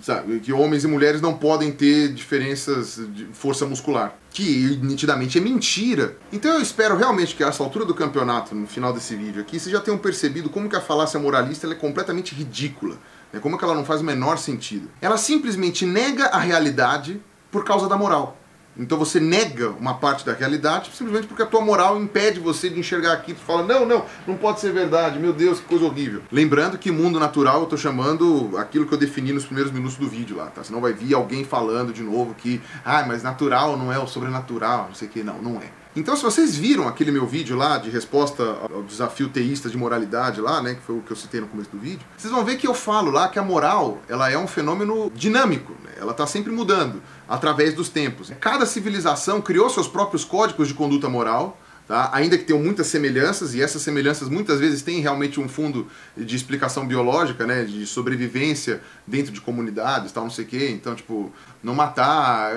sabe, 0.02 0.40
que 0.40 0.52
homens 0.52 0.84
e 0.84 0.86
mulheres 0.86 1.20
não 1.20 1.34
podem 1.34 1.70
ter 1.72 2.12
diferenças 2.12 3.00
de 3.12 3.26
força 3.32 3.66
muscular. 3.66 4.14
Que 4.30 4.78
nitidamente 4.82 5.38
é 5.38 5.40
mentira. 5.40 6.16
Então 6.32 6.52
eu 6.52 6.60
espero 6.60 6.96
realmente 6.96 7.34
que 7.34 7.44
a 7.44 7.48
essa 7.48 7.62
altura 7.62 7.84
do 7.84 7.94
campeonato, 7.94 8.54
no 8.54 8.66
final 8.66 8.92
desse 8.92 9.14
vídeo 9.14 9.40
aqui, 9.40 9.58
vocês 9.58 9.72
já 9.72 9.80
tenham 9.80 9.98
percebido 9.98 10.50
como 10.50 10.68
que 10.68 10.76
a 10.76 10.80
falácia 10.80 11.20
moralista 11.20 11.66
é 11.66 11.74
completamente 11.74 12.34
ridícula. 12.34 12.96
Né? 13.32 13.40
Como 13.40 13.56
que 13.56 13.64
ela 13.64 13.74
não 13.74 13.84
faz 13.84 14.00
o 14.00 14.04
menor 14.04 14.38
sentido. 14.38 14.88
Ela 15.00 15.16
simplesmente 15.16 15.86
nega 15.86 16.26
a 16.26 16.38
realidade 16.38 17.20
por 17.50 17.64
causa 17.64 17.88
da 17.88 17.96
moral. 17.96 18.36
Então 18.76 18.98
você 18.98 19.20
nega 19.20 19.70
uma 19.70 19.94
parte 19.94 20.26
da 20.26 20.32
realidade 20.32 20.90
simplesmente 20.92 21.26
porque 21.26 21.42
a 21.42 21.46
tua 21.46 21.60
moral 21.60 22.00
impede 22.00 22.40
você 22.40 22.68
de 22.68 22.78
enxergar 22.78 23.12
aquilo. 23.12 23.38
Tu 23.38 23.44
fala, 23.44 23.62
não, 23.62 23.86
não, 23.86 24.04
não 24.26 24.36
pode 24.36 24.60
ser 24.60 24.72
verdade, 24.72 25.18
meu 25.18 25.32
Deus, 25.32 25.60
que 25.60 25.66
coisa 25.66 25.84
horrível. 25.84 26.22
Lembrando 26.30 26.78
que 26.78 26.90
mundo 26.90 27.20
natural 27.20 27.60
eu 27.60 27.66
tô 27.66 27.76
chamando 27.76 28.56
aquilo 28.58 28.86
que 28.86 28.92
eu 28.92 28.98
defini 28.98 29.32
nos 29.32 29.44
primeiros 29.44 29.72
minutos 29.72 29.96
do 29.96 30.08
vídeo 30.08 30.36
lá, 30.36 30.46
tá? 30.46 30.64
Senão 30.64 30.80
vai 30.80 30.92
vir 30.92 31.14
alguém 31.14 31.44
falando 31.44 31.92
de 31.92 32.02
novo 32.02 32.34
que, 32.34 32.60
ah, 32.84 33.04
mas 33.06 33.22
natural 33.22 33.76
não 33.76 33.92
é 33.92 33.98
o 33.98 34.06
sobrenatural, 34.06 34.86
não 34.88 34.94
sei 34.94 35.08
o 35.08 35.10
que, 35.10 35.22
não, 35.22 35.40
não 35.40 35.56
é. 35.60 35.83
Então, 35.96 36.16
se 36.16 36.24
vocês 36.24 36.56
viram 36.56 36.88
aquele 36.88 37.12
meu 37.12 37.24
vídeo 37.24 37.56
lá 37.56 37.78
de 37.78 37.88
resposta 37.88 38.42
ao 38.42 38.82
desafio 38.82 39.28
teísta 39.28 39.70
de 39.70 39.76
moralidade 39.76 40.40
lá, 40.40 40.60
né, 40.60 40.74
que 40.74 40.82
foi 40.82 40.96
o 40.96 41.00
que 41.00 41.12
eu 41.12 41.16
citei 41.16 41.40
no 41.40 41.46
começo 41.46 41.70
do 41.70 41.78
vídeo, 41.78 42.04
vocês 42.16 42.32
vão 42.32 42.44
ver 42.44 42.56
que 42.56 42.66
eu 42.66 42.74
falo 42.74 43.12
lá 43.12 43.28
que 43.28 43.38
a 43.38 43.42
moral, 43.44 43.98
ela 44.08 44.28
é 44.28 44.36
um 44.36 44.48
fenômeno 44.48 45.08
dinâmico, 45.14 45.72
né? 45.84 45.92
ela 45.96 46.10
está 46.10 46.26
sempre 46.26 46.50
mudando 46.50 47.00
através 47.28 47.74
dos 47.74 47.88
tempos. 47.88 48.32
Cada 48.40 48.66
civilização 48.66 49.40
criou 49.40 49.70
seus 49.70 49.86
próprios 49.86 50.24
códigos 50.24 50.66
de 50.66 50.74
conduta 50.74 51.08
moral, 51.08 51.56
Tá? 51.86 52.10
Ainda 52.14 52.38
que 52.38 52.44
tenham 52.44 52.62
muitas 52.62 52.86
semelhanças, 52.86 53.54
e 53.54 53.60
essas 53.60 53.82
semelhanças 53.82 54.28
muitas 54.28 54.58
vezes 54.58 54.80
têm 54.80 55.00
realmente 55.00 55.38
um 55.38 55.46
fundo 55.46 55.86
de 56.16 56.34
explicação 56.34 56.86
biológica, 56.86 57.46
né? 57.46 57.64
de 57.64 57.86
sobrevivência 57.86 58.80
dentro 59.06 59.30
de 59.30 59.40
comunidades, 59.40 60.10
tal, 60.10 60.24
não 60.24 60.30
sei 60.30 60.44
o 60.44 60.48
quê. 60.48 60.70
Então, 60.70 60.94
tipo, 60.94 61.30
não 61.62 61.74
matar, 61.74 62.52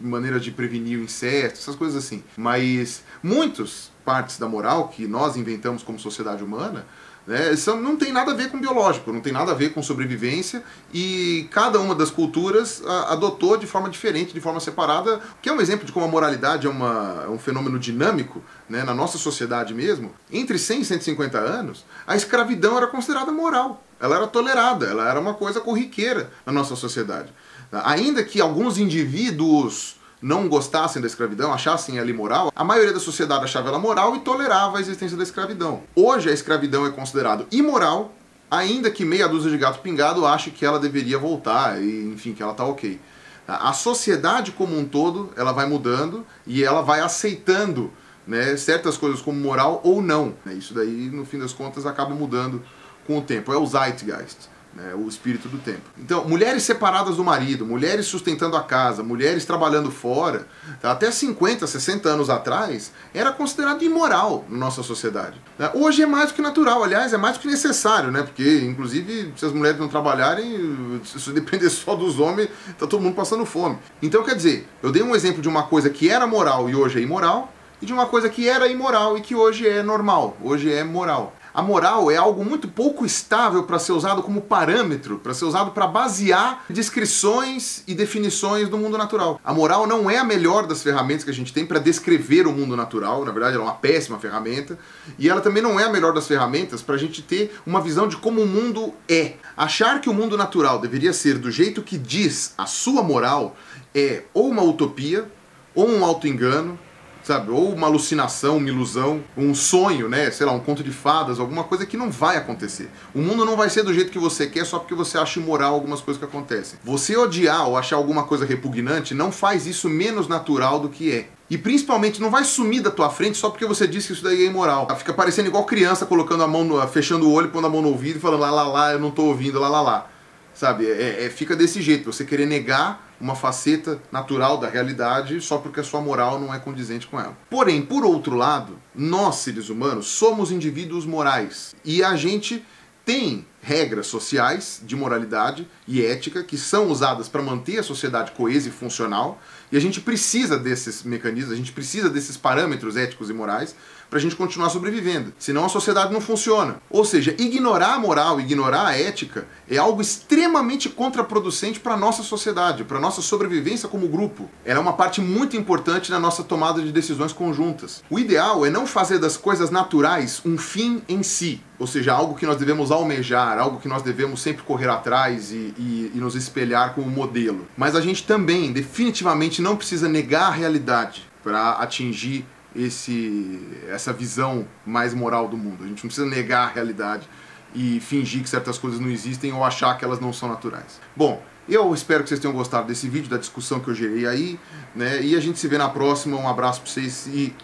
maneira 0.00 0.40
de 0.40 0.50
prevenir 0.50 0.98
o 0.98 1.02
inseto, 1.02 1.54
essas 1.54 1.76
coisas 1.76 2.04
assim. 2.04 2.22
Mas 2.36 3.02
muitas 3.22 3.92
partes 4.04 4.38
da 4.38 4.48
moral 4.48 4.88
que 4.88 5.06
nós 5.06 5.36
inventamos 5.36 5.82
como 5.82 5.98
sociedade 5.98 6.42
humana 6.42 6.84
né? 7.26 7.52
Isso 7.52 7.74
não 7.76 7.96
tem 7.96 8.12
nada 8.12 8.32
a 8.32 8.34
ver 8.34 8.50
com 8.50 8.60
biológico, 8.60 9.12
não 9.12 9.20
tem 9.20 9.32
nada 9.32 9.52
a 9.52 9.54
ver 9.54 9.72
com 9.72 9.82
sobrevivência 9.82 10.62
e 10.92 11.48
cada 11.50 11.80
uma 11.80 11.94
das 11.94 12.10
culturas 12.10 12.82
adotou 13.08 13.56
de 13.56 13.66
forma 13.66 13.88
diferente, 13.88 14.34
de 14.34 14.40
forma 14.40 14.60
separada, 14.60 15.20
que 15.40 15.48
é 15.48 15.52
um 15.52 15.60
exemplo 15.60 15.86
de 15.86 15.92
como 15.92 16.04
a 16.04 16.08
moralidade 16.08 16.66
é, 16.66 16.70
uma, 16.70 17.22
é 17.24 17.28
um 17.28 17.38
fenômeno 17.38 17.78
dinâmico 17.78 18.42
né? 18.68 18.84
na 18.84 18.94
nossa 18.94 19.16
sociedade 19.16 19.72
mesmo. 19.72 20.12
Entre 20.30 20.58
100 20.58 20.80
e 20.80 20.84
150 20.84 21.38
anos, 21.38 21.84
a 22.06 22.14
escravidão 22.14 22.76
era 22.76 22.86
considerada 22.86 23.32
moral, 23.32 23.82
ela 23.98 24.16
era 24.16 24.26
tolerada, 24.26 24.86
ela 24.86 25.08
era 25.08 25.18
uma 25.18 25.34
coisa 25.34 25.60
corriqueira 25.60 26.30
na 26.44 26.52
nossa 26.52 26.76
sociedade. 26.76 27.32
Ainda 27.72 28.22
que 28.22 28.40
alguns 28.40 28.78
indivíduos 28.78 29.96
não 30.24 30.48
gostassem 30.48 31.02
da 31.02 31.06
escravidão, 31.06 31.52
achassem 31.52 31.98
ela 31.98 32.08
imoral, 32.08 32.50
a 32.56 32.64
maioria 32.64 32.94
da 32.94 32.98
sociedade 32.98 33.44
achava 33.44 33.68
ela 33.68 33.78
moral 33.78 34.16
e 34.16 34.20
tolerava 34.20 34.78
a 34.78 34.80
existência 34.80 35.18
da 35.18 35.22
escravidão. 35.22 35.82
Hoje 35.94 36.30
a 36.30 36.32
escravidão 36.32 36.86
é 36.86 36.90
considerada 36.90 37.44
imoral, 37.52 38.14
ainda 38.50 38.90
que 38.90 39.04
meia 39.04 39.28
dúzia 39.28 39.50
de 39.50 39.58
gato 39.58 39.80
pingado 39.80 40.24
ache 40.24 40.50
que 40.50 40.64
ela 40.64 40.78
deveria 40.78 41.18
voltar 41.18 41.78
e, 41.78 42.06
enfim, 42.06 42.32
que 42.32 42.42
ela 42.42 42.52
está 42.52 42.64
ok. 42.64 42.98
A 43.46 43.74
sociedade 43.74 44.50
como 44.52 44.78
um 44.78 44.86
todo, 44.86 45.30
ela 45.36 45.52
vai 45.52 45.66
mudando 45.66 46.24
e 46.46 46.64
ela 46.64 46.80
vai 46.80 47.00
aceitando 47.00 47.92
né, 48.26 48.56
certas 48.56 48.96
coisas 48.96 49.20
como 49.20 49.38
moral 49.38 49.82
ou 49.84 50.00
não. 50.00 50.32
Isso 50.56 50.72
daí, 50.72 51.10
no 51.12 51.26
fim 51.26 51.38
das 51.38 51.52
contas, 51.52 51.84
acaba 51.84 52.14
mudando 52.14 52.62
com 53.06 53.18
o 53.18 53.20
tempo. 53.20 53.52
É 53.52 53.58
o 53.58 53.66
zeitgeist 53.66 54.53
né, 54.74 54.92
o 54.94 55.08
espírito 55.08 55.48
do 55.48 55.58
tempo. 55.58 55.82
Então, 55.98 56.24
mulheres 56.24 56.62
separadas 56.64 57.16
do 57.16 57.24
marido, 57.24 57.64
mulheres 57.64 58.06
sustentando 58.06 58.56
a 58.56 58.62
casa, 58.62 59.02
mulheres 59.02 59.44
trabalhando 59.44 59.90
fora, 59.90 60.46
tá? 60.80 60.90
até 60.90 61.10
50, 61.10 61.66
60 61.66 62.08
anos 62.08 62.28
atrás, 62.28 62.92
era 63.12 63.32
considerado 63.32 63.82
imoral 63.82 64.44
na 64.48 64.58
nossa 64.58 64.82
sociedade. 64.82 65.40
Né? 65.58 65.70
Hoje 65.74 66.02
é 66.02 66.06
mais 66.06 66.30
do 66.30 66.34
que 66.34 66.42
natural, 66.42 66.82
aliás, 66.82 67.12
é 67.12 67.16
mais 67.16 67.36
do 67.36 67.40
que 67.40 67.46
necessário, 67.46 68.10
né? 68.10 68.22
porque, 68.22 68.60
inclusive, 68.62 69.32
se 69.36 69.46
as 69.46 69.52
mulheres 69.52 69.78
não 69.78 69.88
trabalharem, 69.88 71.00
se 71.04 71.30
depender 71.30 71.70
só 71.70 71.94
dos 71.94 72.18
homens, 72.18 72.48
tá 72.78 72.86
todo 72.86 73.00
mundo 73.00 73.14
passando 73.14 73.46
fome. 73.46 73.78
Então, 74.02 74.24
quer 74.24 74.34
dizer, 74.34 74.68
eu 74.82 74.90
dei 74.90 75.02
um 75.02 75.14
exemplo 75.14 75.40
de 75.40 75.48
uma 75.48 75.64
coisa 75.64 75.88
que 75.88 76.10
era 76.10 76.26
moral 76.26 76.68
e 76.68 76.74
hoje 76.74 76.98
é 76.98 77.02
imoral, 77.02 77.52
e 77.80 77.86
de 77.86 77.92
uma 77.92 78.06
coisa 78.06 78.28
que 78.28 78.48
era 78.48 78.66
imoral 78.66 79.18
e 79.18 79.20
que 79.20 79.34
hoje 79.34 79.68
é 79.68 79.82
normal, 79.82 80.36
hoje 80.42 80.72
é 80.72 80.82
moral. 80.82 81.34
A 81.54 81.62
moral 81.62 82.10
é 82.10 82.16
algo 82.16 82.44
muito 82.44 82.66
pouco 82.66 83.06
estável 83.06 83.62
para 83.62 83.78
ser 83.78 83.92
usado 83.92 84.24
como 84.24 84.40
parâmetro, 84.40 85.20
para 85.20 85.32
ser 85.32 85.44
usado 85.44 85.70
para 85.70 85.86
basear 85.86 86.64
descrições 86.68 87.84
e 87.86 87.94
definições 87.94 88.68
do 88.68 88.76
mundo 88.76 88.98
natural. 88.98 89.40
A 89.44 89.54
moral 89.54 89.86
não 89.86 90.10
é 90.10 90.18
a 90.18 90.24
melhor 90.24 90.66
das 90.66 90.82
ferramentas 90.82 91.22
que 91.22 91.30
a 91.30 91.34
gente 91.34 91.52
tem 91.52 91.64
para 91.64 91.78
descrever 91.78 92.48
o 92.48 92.52
mundo 92.52 92.76
natural, 92.76 93.24
na 93.24 93.30
verdade 93.30 93.54
ela 93.54 93.66
é 93.66 93.68
uma 93.68 93.76
péssima 93.76 94.18
ferramenta, 94.18 94.76
e 95.16 95.28
ela 95.28 95.40
também 95.40 95.62
não 95.62 95.78
é 95.78 95.84
a 95.84 95.92
melhor 95.92 96.12
das 96.12 96.26
ferramentas 96.26 96.82
para 96.82 96.96
a 96.96 96.98
gente 96.98 97.22
ter 97.22 97.56
uma 97.64 97.80
visão 97.80 98.08
de 98.08 98.16
como 98.16 98.42
o 98.42 98.48
mundo 98.48 98.92
é. 99.08 99.34
Achar 99.56 100.00
que 100.00 100.10
o 100.10 100.14
mundo 100.14 100.36
natural 100.36 100.80
deveria 100.80 101.12
ser 101.12 101.38
do 101.38 101.52
jeito 101.52 101.82
que 101.82 101.96
diz 101.96 102.52
a 102.58 102.66
sua 102.66 103.00
moral 103.00 103.54
é 103.94 104.24
ou 104.34 104.48
uma 104.48 104.64
utopia, 104.64 105.30
ou 105.72 105.88
um 105.88 106.04
auto-engano, 106.04 106.76
sabe? 107.24 107.50
Ou 107.50 107.72
uma 107.72 107.86
alucinação, 107.86 108.58
uma 108.58 108.68
ilusão, 108.68 109.22
um 109.36 109.54
sonho, 109.54 110.08
né? 110.08 110.30
Sei 110.30 110.46
lá, 110.46 110.52
um 110.52 110.60
conto 110.60 110.84
de 110.84 110.90
fadas, 110.90 111.40
alguma 111.40 111.64
coisa 111.64 111.86
que 111.86 111.96
não 111.96 112.10
vai 112.10 112.36
acontecer. 112.36 112.90
O 113.14 113.20
mundo 113.20 113.44
não 113.44 113.56
vai 113.56 113.70
ser 113.70 113.82
do 113.82 113.92
jeito 113.92 114.12
que 114.12 114.18
você 114.18 114.46
quer 114.46 114.64
só 114.66 114.78
porque 114.78 114.94
você 114.94 115.18
acha 115.18 115.40
imoral 115.40 115.74
algumas 115.74 116.00
coisas 116.00 116.18
que 116.18 116.28
acontecem. 116.28 116.78
Você 116.84 117.16
odiar 117.16 117.66
ou 117.68 117.76
achar 117.76 117.96
alguma 117.96 118.24
coisa 118.24 118.44
repugnante 118.44 119.14
não 119.14 119.32
faz 119.32 119.66
isso 119.66 119.88
menos 119.88 120.28
natural 120.28 120.78
do 120.78 120.88
que 120.88 121.10
é. 121.10 121.28
E 121.48 121.58
principalmente 121.58 122.20
não 122.20 122.30
vai 122.30 122.44
sumir 122.44 122.82
da 122.82 122.90
tua 122.90 123.10
frente 123.10 123.36
só 123.36 123.50
porque 123.50 123.66
você 123.66 123.86
disse 123.86 124.08
que 124.08 124.12
isso 124.14 124.24
daí 124.24 124.44
é 124.44 124.46
imoral. 124.46 124.88
Fica 124.96 125.12
parecendo 125.12 125.48
igual 125.48 125.64
criança 125.64 126.06
colocando 126.06 126.42
a 126.42 126.48
mão, 126.48 126.64
no, 126.64 126.86
fechando 126.88 127.28
o 127.28 127.32
olho, 127.32 127.50
pondo 127.50 127.66
a 127.66 127.70
mão 127.70 127.82
no 127.82 127.88
ouvido 127.88 128.16
e 128.16 128.20
falando 128.20 128.40
lá, 128.40 128.50
lá, 128.50 128.64
lá, 128.64 128.92
eu 128.92 128.98
não 128.98 129.10
tô 129.10 129.24
ouvindo, 129.24 129.60
lá, 129.60 129.68
lá, 129.68 129.80
lá. 129.80 130.06
Sabe? 130.54 130.86
É, 130.86 131.24
é, 131.24 131.30
fica 131.30 131.56
desse 131.56 131.82
jeito, 131.82 132.12
você 132.12 132.24
querer 132.24 132.46
negar 132.46 133.12
uma 133.20 133.34
faceta 133.34 134.00
natural 134.10 134.58
da 134.58 134.68
realidade 134.68 135.40
só 135.40 135.58
porque 135.58 135.80
a 135.80 135.84
sua 135.84 136.00
moral 136.00 136.38
não 136.38 136.54
é 136.54 136.58
condizente 136.58 137.06
com 137.06 137.18
ela. 137.18 137.36
Porém, 137.50 137.82
por 137.82 138.04
outro 138.04 138.36
lado, 138.36 138.78
nós, 138.94 139.36
seres 139.36 139.68
humanos, 139.68 140.06
somos 140.06 140.50
indivíduos 140.50 141.04
morais. 141.04 141.74
E 141.84 142.02
a 142.02 142.16
gente 142.16 142.64
tem 143.04 143.46
regras 143.60 144.06
sociais 144.06 144.80
de 144.82 144.96
moralidade 144.96 145.68
e 145.86 146.04
ética 146.04 146.42
que 146.42 146.56
são 146.56 146.88
usadas 146.88 147.28
para 147.28 147.42
manter 147.42 147.78
a 147.78 147.82
sociedade 147.82 148.32
coesa 148.32 148.68
e 148.68 148.72
funcional, 148.72 149.40
e 149.70 149.76
a 149.76 149.80
gente 149.80 150.00
precisa 150.00 150.58
desses 150.58 151.02
mecanismos, 151.02 151.52
a 151.52 151.56
gente 151.56 151.72
precisa 151.72 152.08
desses 152.08 152.36
parâmetros 152.36 152.96
éticos 152.96 153.28
e 153.28 153.32
morais 153.32 153.74
para 154.14 154.20
a 154.20 154.22
gente 154.22 154.36
continuar 154.36 154.70
sobrevivendo. 154.70 155.32
Senão 155.40 155.64
a 155.64 155.68
sociedade 155.68 156.12
não 156.12 156.20
funciona. 156.20 156.76
Ou 156.88 157.04
seja, 157.04 157.34
ignorar 157.36 157.94
a 157.94 157.98
moral, 157.98 158.38
ignorar 158.38 158.86
a 158.86 158.96
ética 158.96 159.48
é 159.68 159.76
algo 159.76 160.00
extremamente 160.00 160.88
contraproducente 160.88 161.80
para 161.80 161.96
nossa 161.96 162.22
sociedade, 162.22 162.84
para 162.84 163.00
nossa 163.00 163.20
sobrevivência 163.20 163.88
como 163.88 164.06
grupo. 164.06 164.48
Ela 164.64 164.78
é 164.78 164.80
uma 164.80 164.92
parte 164.92 165.20
muito 165.20 165.56
importante 165.56 166.12
na 166.12 166.20
nossa 166.20 166.44
tomada 166.44 166.80
de 166.80 166.92
decisões 166.92 167.32
conjuntas. 167.32 168.04
O 168.08 168.16
ideal 168.16 168.64
é 168.64 168.70
não 168.70 168.86
fazer 168.86 169.18
das 169.18 169.36
coisas 169.36 169.72
naturais 169.72 170.40
um 170.46 170.56
fim 170.56 171.02
em 171.08 171.24
si, 171.24 171.60
ou 171.76 171.88
seja, 171.88 172.12
algo 172.12 172.36
que 172.36 172.46
nós 172.46 172.56
devemos 172.56 172.92
almejar, 172.92 173.58
algo 173.58 173.80
que 173.80 173.88
nós 173.88 174.02
devemos 174.02 174.40
sempre 174.40 174.62
correr 174.62 174.90
atrás 174.90 175.50
e, 175.50 175.74
e, 175.76 176.12
e 176.14 176.18
nos 176.18 176.36
espelhar 176.36 176.94
como 176.94 177.10
modelo. 177.10 177.66
Mas 177.76 177.96
a 177.96 178.00
gente 178.00 178.22
também, 178.22 178.72
definitivamente, 178.72 179.60
não 179.60 179.74
precisa 179.74 180.08
negar 180.08 180.46
a 180.46 180.50
realidade 180.50 181.28
para 181.42 181.72
atingir 181.72 182.46
esse, 182.74 183.60
essa 183.88 184.12
visão 184.12 184.66
mais 184.84 185.14
moral 185.14 185.48
do 185.48 185.56
mundo. 185.56 185.84
A 185.84 185.86
gente 185.86 186.02
não 186.02 186.08
precisa 186.08 186.26
negar 186.26 186.68
a 186.68 186.72
realidade 186.72 187.28
e 187.74 188.00
fingir 188.00 188.42
que 188.42 188.48
certas 188.48 188.78
coisas 188.78 189.00
não 189.00 189.10
existem 189.10 189.52
ou 189.52 189.64
achar 189.64 189.96
que 189.98 190.04
elas 190.04 190.20
não 190.20 190.32
são 190.32 190.48
naturais. 190.48 191.00
Bom, 191.16 191.42
eu 191.68 191.92
espero 191.94 192.22
que 192.22 192.28
vocês 192.28 192.40
tenham 192.40 192.54
gostado 192.54 192.86
desse 192.86 193.08
vídeo, 193.08 193.28
da 193.28 193.38
discussão 193.38 193.80
que 193.80 193.88
eu 193.88 193.94
gerei 193.94 194.26
aí, 194.26 194.60
né? 194.94 195.22
E 195.22 195.34
a 195.34 195.40
gente 195.40 195.58
se 195.58 195.66
vê 195.66 195.78
na 195.78 195.88
próxima. 195.88 196.36
Um 196.36 196.48
abraço 196.48 196.82
para 196.82 196.90
vocês 196.90 197.26
e 197.26 197.54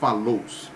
falou! 0.00 0.44